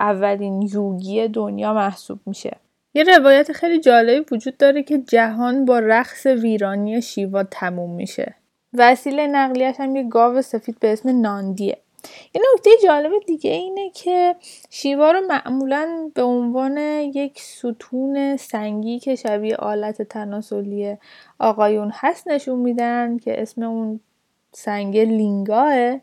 اولین 0.00 0.62
یوگی 0.62 1.28
دنیا 1.28 1.74
محسوب 1.74 2.18
میشه. 2.26 2.56
یه 2.94 3.02
روایت 3.02 3.52
خیلی 3.52 3.80
جالبی 3.80 4.26
وجود 4.32 4.56
داره 4.56 4.82
که 4.82 4.98
جهان 4.98 5.64
با 5.64 5.78
رقص 5.78 6.26
ویرانی 6.26 7.02
شیوا 7.02 7.42
تموم 7.42 7.90
میشه. 7.90 8.34
وسیله 8.74 9.26
نقلیش 9.26 9.76
هم 9.78 9.96
یه 9.96 10.02
گاو 10.02 10.42
سفید 10.42 10.78
به 10.80 10.92
اسم 10.92 11.20
ناندیه. 11.20 11.78
یه 12.34 12.42
نکته 12.54 12.70
جالب 12.82 13.12
دیگه 13.26 13.50
اینه 13.50 13.90
که 13.90 14.36
شیوا 14.70 15.10
رو 15.10 15.20
معمولا 15.20 16.10
به 16.14 16.22
عنوان 16.22 16.78
یک 17.14 17.40
ستون 17.40 18.36
سنگی 18.36 18.98
که 18.98 19.14
شبیه 19.14 19.56
آلت 19.56 20.02
تناسلی 20.02 20.96
آقایون 21.38 21.90
هست 21.94 22.28
نشون 22.28 22.58
میدن 22.58 23.18
که 23.18 23.42
اسم 23.42 23.62
اون 23.62 24.00
سنگ 24.52 24.98
لینگاه 24.98 26.00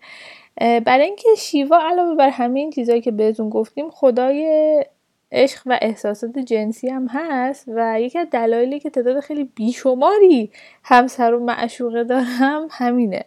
برای 0.59 1.05
اینکه 1.05 1.29
شیوا 1.37 1.79
علاوه 1.81 2.15
بر 2.15 2.29
همه 2.29 2.59
این 2.59 2.69
چیزهایی 2.69 3.01
که 3.01 3.11
بهتون 3.11 3.49
گفتیم 3.49 3.89
خدای 3.89 4.85
عشق 5.31 5.61
و 5.65 5.79
احساسات 5.81 6.39
جنسی 6.39 6.89
هم 6.89 7.07
هست 7.07 7.65
و 7.67 8.01
یکی 8.01 8.19
از 8.19 8.27
دلایلی 8.31 8.79
که 8.79 8.89
تعداد 8.89 9.19
خیلی 9.19 9.43
بیشماری 9.43 10.51
همسر 10.83 11.33
و 11.33 11.39
معشوقه 11.39 12.03
دارم 12.03 12.67
همینه. 12.71 13.25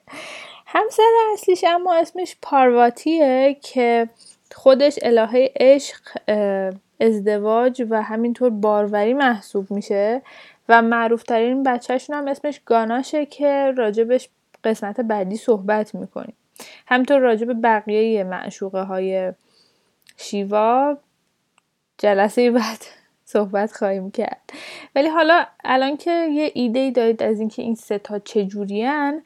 همسر 0.67 1.03
اصلیش 1.33 1.65
اما 1.69 1.95
اسمش 1.95 2.37
پارواتیه 2.43 3.57
که 3.63 4.09
خودش 4.53 4.99
الهه 5.03 5.51
عشق 5.57 6.01
ازدواج 7.01 7.87
و 7.91 8.03
همینطور 8.03 8.51
باروری 8.51 9.15
محسوب 9.15 9.71
میشه 9.71 10.23
و 10.69 10.83
معروفترین 10.83 11.63
بچهشون 11.63 12.17
هم 12.17 12.29
اسمش 12.29 12.61
گاناشه 12.65 13.27
که 13.27 13.73
راجبش 13.77 14.29
قسمت 14.65 15.01
بعدی 15.01 15.37
صحبت 15.37 15.95
می‌کنیم. 15.95 16.35
همینطور 16.87 17.19
راجب 17.19 17.63
بقیه 17.63 18.25
معشوقه 18.25 18.83
های 18.83 19.33
شیوا 20.17 20.99
جلسه 21.99 22.51
بعد 22.51 22.79
صحبت 23.25 23.73
خواهیم 23.73 24.11
کرد. 24.11 24.51
ولی 24.95 25.09
حالا 25.09 25.47
الان 25.65 25.97
که 25.97 26.29
یه 26.33 26.51
ایده 26.55 26.81
ای 26.81 26.91
دارید 26.91 27.23
از 27.23 27.41
اینکه 27.41 27.63
این 27.63 27.75
سه 27.75 27.99
تا 27.99 28.19
چجوریان 28.19 29.23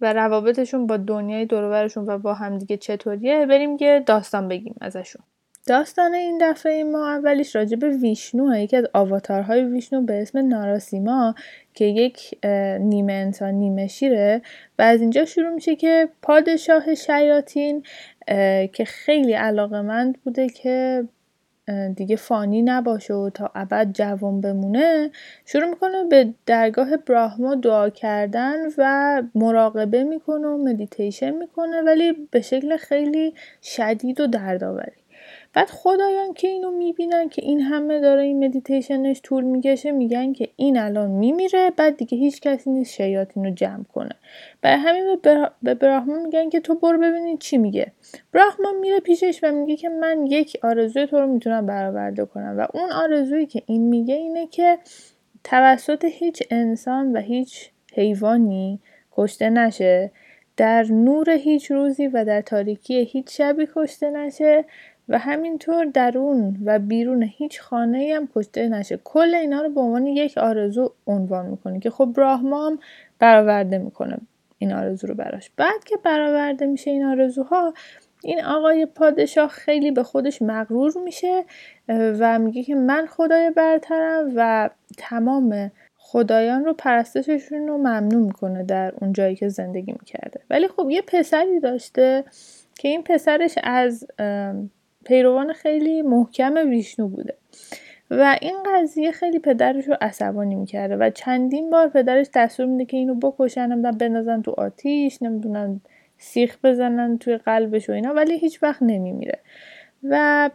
و 0.00 0.12
روابطشون 0.12 0.86
با 0.86 0.96
دنیای 0.96 1.44
دورورشون 1.44 2.06
و 2.06 2.18
با 2.18 2.34
همدیگه 2.34 2.76
چطوریه 2.76 3.46
بریم 3.46 3.76
که 3.76 4.02
داستان 4.06 4.48
بگیم 4.48 4.74
ازشون. 4.80 5.22
داستان 5.66 6.14
این 6.14 6.38
دفعه 6.40 6.84
ما 6.84 7.10
اولیش 7.10 7.56
راجع 7.56 7.76
به 7.76 7.88
ویشنو 7.88 8.56
یکی 8.56 8.76
از 8.76 8.84
آواتارهای 8.92 9.64
ویشنو 9.64 10.02
به 10.02 10.22
اسم 10.22 10.48
ناراسیما 10.48 11.34
که 11.74 11.84
یک 11.84 12.44
نیمه 12.80 13.12
انسان 13.12 13.54
نیمه 13.54 13.86
شیره. 13.86 14.42
و 14.78 14.82
از 14.82 15.00
اینجا 15.00 15.24
شروع 15.24 15.48
میشه 15.48 15.76
که 15.76 16.08
پادشاه 16.22 16.94
شیاطین 16.94 17.82
که 18.72 18.84
خیلی 18.86 19.32
علاقمند 19.32 20.18
بوده 20.24 20.48
که 20.48 21.04
دیگه 21.96 22.16
فانی 22.16 22.62
نباشه 22.62 23.14
و 23.14 23.30
تا 23.30 23.50
ابد 23.54 23.92
جوان 23.92 24.40
بمونه 24.40 25.10
شروع 25.44 25.68
می‌کنه 25.68 26.04
به 26.04 26.34
درگاه 26.46 26.96
براهما 26.96 27.54
دعا 27.54 27.90
کردن 27.90 28.56
و 28.78 29.22
مراقبه 29.34 30.04
می‌کنه 30.04 30.46
و 30.46 30.64
مدیتیشن 30.64 31.30
می‌کنه 31.30 31.82
ولی 31.82 32.28
به 32.30 32.40
شکل 32.40 32.76
خیلی 32.76 33.34
شدید 33.62 34.20
و 34.20 34.26
دردآوری. 34.26 35.05
بعد 35.56 35.70
خدایان 35.70 36.34
که 36.34 36.48
اینو 36.48 36.70
می‌بینن 36.70 37.28
که 37.28 37.42
این 37.44 37.60
همه 37.60 38.00
داره 38.00 38.22
این 38.22 38.44
مدیتیشنش 38.44 39.20
طول 39.22 39.44
می‌کشه 39.44 39.90
میگن 39.90 40.32
که 40.32 40.48
این 40.56 40.78
الان 40.78 41.10
میمیره 41.10 41.72
بعد 41.76 41.96
دیگه 41.96 42.18
هیچ 42.18 42.40
کسی 42.40 42.70
نیست 42.70 42.92
شیاطین 42.92 43.44
رو 43.44 43.50
جمع 43.50 43.84
کنه. 43.84 44.10
برای 44.62 44.78
همین 44.78 45.16
به 45.62 45.74
براهما 45.74 46.18
میگن 46.18 46.48
که 46.48 46.60
تو 46.60 46.74
برو 46.74 46.98
ببینید 46.98 47.38
چی 47.38 47.58
میگه. 47.58 47.92
براهما 48.32 48.72
میره 48.80 49.00
پیشش 49.00 49.40
و 49.42 49.52
میگه 49.52 49.76
که 49.76 49.88
من 49.88 50.26
یک 50.26 50.58
آرزوی 50.62 51.06
تو 51.06 51.20
رو 51.20 51.26
می‌تونم 51.26 51.66
برآورده 51.66 52.24
کنم 52.24 52.54
و 52.58 52.66
اون 52.74 52.92
آرزویی 52.92 53.46
که 53.46 53.62
این 53.66 53.82
میگه 53.88 54.14
اینه 54.14 54.46
که 54.46 54.78
توسط 55.44 56.04
هیچ 56.04 56.42
انسان 56.50 57.12
و 57.12 57.20
هیچ 57.20 57.70
حیوانی 57.94 58.80
کشته 59.12 59.50
نشه 59.50 60.10
در 60.56 60.82
نور 60.82 61.30
هیچ 61.30 61.70
روزی 61.70 62.06
و 62.06 62.24
در 62.24 62.40
تاریکی 62.40 63.04
هیچ 63.04 63.38
شبی 63.38 63.68
کشته 63.74 64.10
نشه 64.10 64.64
و 65.08 65.18
همینطور 65.18 65.84
درون 65.84 66.56
و 66.64 66.78
بیرون 66.78 67.22
هیچ 67.22 67.60
خانه 67.60 68.12
هم 68.16 68.28
کشته 68.34 68.68
نشه. 68.68 69.00
کل 69.04 69.34
اینا 69.34 69.62
رو 69.62 69.68
به 69.68 69.80
عنوان 69.80 70.06
یک 70.06 70.38
آرزو 70.38 70.92
عنوان 71.06 71.46
می‌کنه 71.46 71.80
که 71.80 71.90
خب 71.90 72.12
براهما 72.16 72.66
هم 72.66 72.78
برآورده 73.18 73.78
می‌کنه 73.78 74.18
این 74.58 74.72
آرزو 74.72 75.06
رو 75.06 75.14
براش. 75.14 75.50
بعد 75.56 75.84
که 75.84 75.96
برآورده 76.04 76.66
میشه 76.66 76.90
این 76.90 77.04
آرزوها 77.04 77.74
این 78.22 78.44
آقای 78.44 78.86
پادشاه 78.86 79.48
خیلی 79.48 79.90
به 79.90 80.02
خودش 80.02 80.42
مغرور 80.42 80.92
میشه 81.04 81.44
و 81.88 82.38
میگه 82.38 82.62
که 82.62 82.74
من 82.74 83.06
خدای 83.06 83.50
برترم 83.50 84.32
و 84.36 84.70
تمام 84.98 85.70
خدایان 85.96 86.64
رو 86.64 86.72
پرستششون 86.72 87.68
رو 87.68 87.78
ممنوع 87.78 88.26
می‌کنه 88.26 88.62
در 88.62 88.92
اون 89.00 89.12
جایی 89.12 89.36
که 89.36 89.48
زندگی 89.48 89.92
می‌کرده. 89.92 90.40
ولی 90.50 90.68
خب 90.68 90.90
یه 90.90 91.02
پسری 91.02 91.60
داشته 91.60 92.24
که 92.74 92.88
این 92.88 93.02
پسرش 93.02 93.58
از 93.64 94.06
پیروان 95.06 95.52
خیلی 95.52 96.02
محکم 96.02 96.54
ویشنو 96.70 97.08
بوده. 97.08 97.34
و 98.10 98.38
این 98.40 98.56
قضیه 98.74 99.12
خیلی 99.12 99.38
پدرش 99.38 99.88
رو 99.88 99.96
عصبانی 100.00 100.54
می‌کرده 100.54 100.96
و 100.96 101.10
چندین 101.10 101.70
بار 101.70 101.88
پدرش 101.88 102.26
دستور 102.34 102.66
میده 102.66 102.84
که 102.84 102.96
اینو 102.96 103.14
بکشن 103.14 103.66
نمی‌دونم 103.66 103.98
بندازن 103.98 104.42
تو 104.42 104.54
آتیش 104.58 105.22
نمی‌دونن 105.22 105.80
سیخ 106.18 106.58
بزنن 106.64 107.18
توی 107.18 107.36
قلبش 107.36 107.90
و 107.90 107.92
اینا 107.92 108.14
ولی 108.14 108.38
هیچ 108.38 108.62
وقت 108.62 108.82
نمیمیره. 108.82 109.38
و 110.02 110.50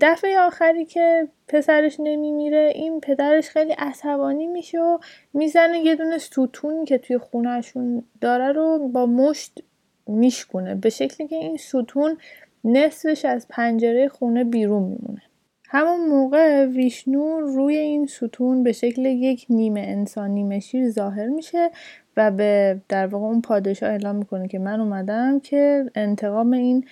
دفعه 0.00 0.38
آخری 0.38 0.84
که 0.84 1.28
پسرش 1.48 1.96
نمیمیره 2.00 2.72
این 2.74 3.00
پدرش 3.00 3.48
خیلی 3.48 3.72
عصبانی 3.72 4.46
میشه 4.46 4.80
و 4.80 4.98
می‌زنه 5.34 5.78
یه 5.78 5.94
دونه 5.94 6.18
ستون 6.18 6.84
که 6.84 6.98
توی 6.98 7.18
خونهشون 7.18 8.04
داره 8.20 8.52
رو 8.52 8.88
با 8.88 9.06
مشت 9.06 9.62
میشکونه. 10.06 10.74
به 10.74 10.90
شکلی 10.90 11.28
که 11.28 11.36
این 11.36 11.56
ستون 11.56 12.18
نصفش 12.64 13.24
از 13.24 13.46
پنجره 13.48 14.08
خونه 14.08 14.44
بیرون 14.44 14.82
میمونه. 14.82 15.22
همون 15.70 16.08
موقع 16.08 16.66
ویشنو 16.66 17.40
روی 17.40 17.76
این 17.76 18.06
ستون 18.06 18.62
به 18.62 18.72
شکل 18.72 19.04
یک 19.04 19.46
نیمه 19.50 19.80
انسان 19.80 20.30
نیمه 20.30 20.60
شیر 20.60 20.90
ظاهر 20.90 21.26
میشه 21.26 21.70
و 22.16 22.30
به 22.30 22.80
در 22.88 23.06
واقع 23.06 23.26
اون 23.26 23.40
پادشاه 23.40 23.90
اعلام 23.90 24.16
می‌کنه 24.16 24.48
که 24.48 24.58
من 24.58 24.80
اومدم 24.80 25.40
که 25.40 25.90
انتقام 25.94 26.52
این 26.52 26.84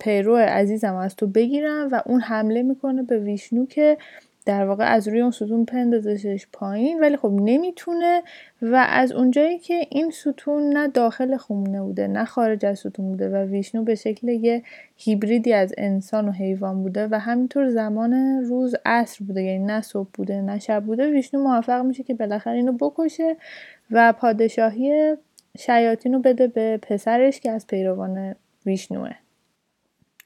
پیرو 0.00 0.36
عزیزم 0.36 0.94
از 0.94 1.16
تو 1.16 1.26
بگیرم 1.26 1.88
و 1.92 2.02
اون 2.06 2.20
حمله 2.20 2.62
می‌کنه 2.62 3.02
به 3.02 3.18
ویشنو 3.18 3.66
که 3.66 3.96
در 4.46 4.64
واقع 4.64 4.84
از 4.84 5.08
روی 5.08 5.20
اون 5.20 5.30
ستون 5.30 5.64
پندازشش 5.64 6.46
پایین 6.52 7.00
ولی 7.00 7.16
خب 7.16 7.32
نمی‌تونه 7.32 8.22
و 8.62 8.86
از 8.88 9.12
اونجایی 9.12 9.58
که 9.58 9.86
این 9.90 10.10
ستون 10.10 10.62
نه 10.62 10.88
داخل 10.88 11.36
خونه 11.36 11.82
بوده 11.82 12.06
نه 12.06 12.24
خارج 12.24 12.66
از 12.66 12.78
ستون 12.78 13.06
بوده 13.06 13.28
و 13.28 13.36
ویشنو 13.36 13.84
به 13.84 13.94
شکل 13.94 14.28
یه 14.28 14.62
هیبریدی 14.96 15.52
از 15.52 15.74
انسان 15.78 16.28
و 16.28 16.32
حیوان 16.32 16.82
بوده 16.82 17.08
و 17.10 17.18
همینطور 17.18 17.70
زمان 17.70 18.14
روز 18.44 18.74
عصر 18.84 19.24
بوده 19.24 19.42
یعنی 19.42 19.64
نه 19.64 19.80
صبح 19.80 20.08
بوده 20.14 20.40
نه 20.40 20.58
شب 20.58 20.84
بوده 20.84 21.10
ویشنو 21.10 21.42
موفق 21.42 21.84
میشه 21.84 22.02
که 22.02 22.14
بالاخره 22.14 22.56
اینو 22.56 22.72
بکشه 22.72 23.36
و 23.90 24.12
پادشاهی 24.12 25.16
شیاطین 25.58 26.12
رو 26.12 26.18
بده 26.18 26.46
به 26.46 26.78
پسرش 26.82 27.40
که 27.40 27.50
از 27.50 27.66
پیروان 27.66 28.34
ویشنوه. 28.66 29.23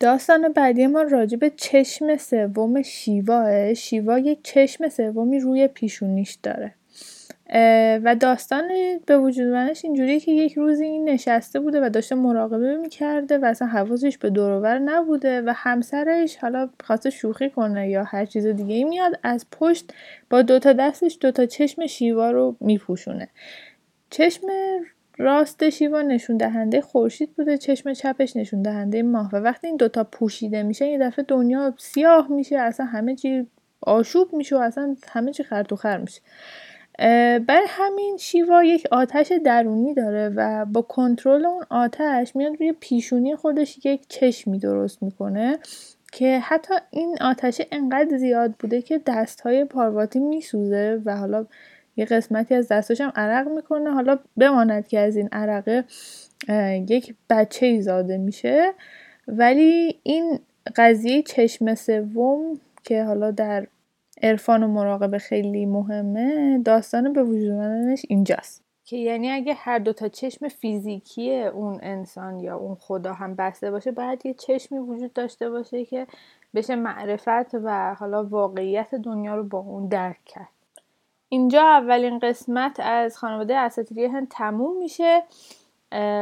داستان 0.01 0.53
بعدی 0.53 0.87
ما 0.87 1.03
راجع 1.03 1.37
به 1.37 1.51
چشم 1.51 2.17
سوم 2.17 2.83
شیواه 2.83 3.75
شیوا 3.75 4.19
یک 4.19 4.39
چشم 4.43 4.89
سومی 4.89 5.41
روی 5.41 5.69
پیشونیش 5.69 6.39
داره. 6.43 6.75
و 8.05 8.17
داستان 8.21 8.69
به 9.07 9.19
وجود 9.19 9.47
منش 9.47 9.85
اینجوریه 9.85 10.21
که 10.21 10.33
یک 10.33 10.55
روزی 10.55 10.85
این 10.85 11.09
نشسته 11.09 11.61
بوده 11.61 11.87
و 11.87 11.89
داشته 11.89 12.15
مراقبه 12.15 12.77
می‌کرده 12.77 13.39
و 13.39 13.45
اصلا 13.45 13.69
حواسش 13.69 14.19
به 14.19 14.31
دورور 14.31 14.79
نبوده 14.79 15.43
و 15.43 15.53
همسرش 15.57 16.37
حالا 16.37 16.69
خواسته 16.85 17.11
شوخی 17.11 17.51
کنه 17.51 17.89
یا 17.89 18.05
هر 18.05 18.25
چیز 18.25 18.47
دیگه 18.47 18.75
ای 18.75 18.85
میاد 18.85 19.19
از 19.23 19.47
پشت 19.53 19.93
با 20.31 20.43
دوتا 20.43 20.73
دستش 20.73 21.19
دوتا 21.21 21.47
چشم 21.47 21.87
شیوا 21.87 22.31
رو 22.31 22.57
میپوشونه. 22.61 23.29
چشم 24.11 24.47
راست 25.19 25.71
شیوا 25.71 26.03
نشون 26.03 26.37
دهنده 26.37 26.81
خورشید 26.81 27.35
بوده 27.37 27.59
چشم 27.59 27.93
چپش 27.93 28.37
نشون 28.37 28.63
دهنده 28.63 29.03
ماه. 29.03 29.31
و 29.33 29.37
وقتی 29.37 29.67
این 29.67 29.77
دوتا 29.77 30.05
پوشیده 30.05 30.63
میشه 30.63 30.87
یه 30.87 30.99
دفعه 30.99 31.25
دنیا 31.29 31.75
سیاه 31.79 32.29
میشه 32.33 32.59
اصلا 32.59 32.87
همه 32.87 33.15
چی 33.15 33.47
آشوب 33.81 34.33
میشه 34.33 34.57
و 34.57 34.59
اصلا 34.59 34.97
همه 35.09 35.33
چی 35.33 35.43
خر 35.43 35.99
میشه. 35.99 36.21
برای 37.39 37.67
همین 37.69 38.17
شیوا 38.17 38.65
یک 38.65 38.87
آتش 38.91 39.33
درونی 39.45 39.95
داره 39.95 40.29
و 40.37 40.65
با 40.65 40.83
کنترل 40.83 41.47
اون 41.47 41.65
آتش 41.71 42.37
میاد 42.37 42.53
روی 42.61 42.73
پیشونی 42.81 43.37
خودش 43.37 43.87
یک 43.87 44.09
چشمی 44.09 44.59
درست 44.59 45.03
می‌کنه 45.03 45.59
که 46.13 46.39
حتی 46.39 46.75
این 46.91 47.17
آتش 47.21 47.61
انقدر 47.73 48.17
زیاد 48.17 48.55
بوده 48.59 48.83
که 48.83 49.01
دست 49.07 49.41
های 49.41 49.65
پارواتی 49.65 50.19
میسوزه 50.19 51.03
و 51.05 51.17
حالا 51.17 51.47
یه 51.99 52.05
قسمتی 52.05 52.55
از 52.55 52.69
دستاش 52.69 53.01
هم 53.01 53.13
عرق 53.17 53.49
می‌کنه. 53.49 53.91
حالا 53.91 54.19
بماند 54.37 54.89
که 54.89 54.99
از 54.99 55.17
این 55.17 55.29
عرقه 55.33 55.85
یک 56.89 57.15
بچه 57.31 57.67
ای 57.67 57.83
زاده 57.83 58.17
میشه. 58.17 58.73
ولی 59.29 60.01
این 60.03 60.39
قضیه 60.77 61.23
چشم 61.23 61.75
سوم 61.75 62.61
که 62.85 63.05
حالا 63.05 63.31
در 63.31 63.67
عرفان 64.23 64.63
و 64.63 64.69
مراقبه 64.69 65.19
خیلی 65.19 65.67
مهمه 65.67 66.59
داستان 66.65 67.13
به 67.13 67.23
وجود 67.23 67.99
اینجاست. 68.09 68.65
که 68.85 68.97
یعنی 68.97 69.31
اگه 69.31 69.55
هر 69.55 69.79
دوتا 69.79 70.09
چشم 70.09 70.49
فیزیکی 70.49 71.43
اون 71.43 71.79
انسان 71.83 72.41
یا 72.41 72.57
اون 72.57 72.75
خدا 72.75 73.13
هم 73.13 73.35
بسته 73.35 73.71
باشه 73.71 73.93
باید 73.93 74.27
یه 74.27 74.35
چشمی 74.35 74.79
وجود 74.79 75.13
داشته 75.13 75.51
باشه 75.51 75.85
که 75.85 76.07
بشه 76.55 76.77
معرفت 76.77 77.55
و 77.55 77.95
حالا 77.95 78.25
واقعیت 78.25 78.95
دنیا 78.95 79.35
رو 79.35 79.45
با 79.45 79.59
اون 79.59 79.89
درک 79.89 80.25
کرد. 80.27 80.58
اینجا 81.29 81.63
اولین 81.63 82.19
قسمت 82.19 82.81
از 82.81 83.19
خانواده 83.19 83.57
اساطیری 83.57 84.05
هند 84.05 84.29
تموم 84.31 84.79
میشه. 84.79 85.23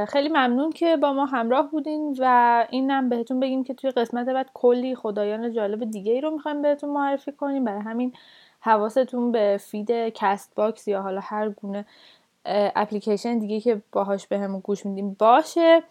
خیلی 0.08 0.28
ممنون 0.28 0.70
که 0.72 0.96
با 0.96 1.12
ما 1.12 1.24
همراه 1.24 1.70
بودین 1.70 2.16
و 2.20 2.66
اینم 2.70 3.08
بهتون 3.08 3.40
بگیم 3.40 3.64
که 3.64 3.74
توی 3.74 3.90
قسمت 3.90 4.26
بعد 4.26 4.50
کلی 4.54 4.94
خدایان 4.94 5.52
جالب 5.52 5.90
دیگه 5.90 6.12
ای 6.12 6.20
رو 6.20 6.30
می‌خوایم 6.30 6.62
بهتون 6.62 6.90
معرفی 6.90 7.32
کنیم. 7.32 7.64
برای 7.64 7.80
همین 7.80 8.12
حواستون 8.60 9.32
به 9.32 9.60
feed 9.61 9.90
کست 9.90 10.54
باکس 10.54 10.88
یا 10.88 11.02
حالا 11.02 11.20
هر 11.22 11.48
گونه 11.48 11.84
اپلیکیشن 12.46 13.38
دیگه 13.38 13.60
که 13.60 13.82
باهاش 13.92 14.26
بهمون 14.26 14.60
گوش 14.60 14.86
میدیم 14.86 15.16
باشه. 15.18 15.82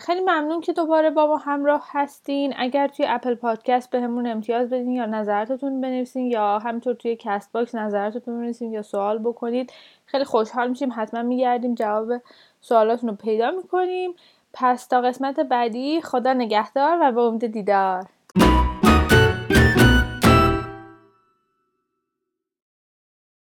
خیلی 0.00 0.20
ممنون 0.20 0.60
که 0.60 0.72
دوباره 0.72 1.10
با 1.10 1.26
ما 1.26 1.36
همراه 1.36 1.88
هستین. 1.90 2.54
اگر 2.56 2.88
توی 2.88 3.06
اپل 3.08 3.34
پادکست 3.34 3.90
بهمون 3.90 4.26
امتیاز 4.26 4.70
بدین 4.70 4.90
یا 4.90 5.06
نظراتتون 5.06 5.80
بنویسین 5.80 6.26
یا 6.26 6.58
همینطور 6.58 6.94
توی 6.94 7.16
کست 7.16 7.52
باکس 7.52 7.74
نظراتتون 7.74 8.36
بنویسین 8.36 8.72
یا 8.72 8.82
سوال 8.82 9.18
بکنید 9.18 9.72
خیلی 10.06 10.24
خوشحال 10.24 10.68
میشیم. 10.68 10.92
حتما 10.96 11.22
میگردیم 11.22 11.74
جواب 11.74 12.12
سوالاتون 12.60 13.10
رو 13.10 13.16
پیدا 13.16 13.50
می‌کنیم. 13.50 14.14
پس 14.52 14.86
تا 14.86 15.00
قسمت 15.00 15.40
بعدی 15.40 16.00
خدا 16.00 16.32
نگهدار 16.32 16.98
و 17.00 17.12
به 17.12 17.20
امید 17.20 17.46
دیدار. 17.46 18.06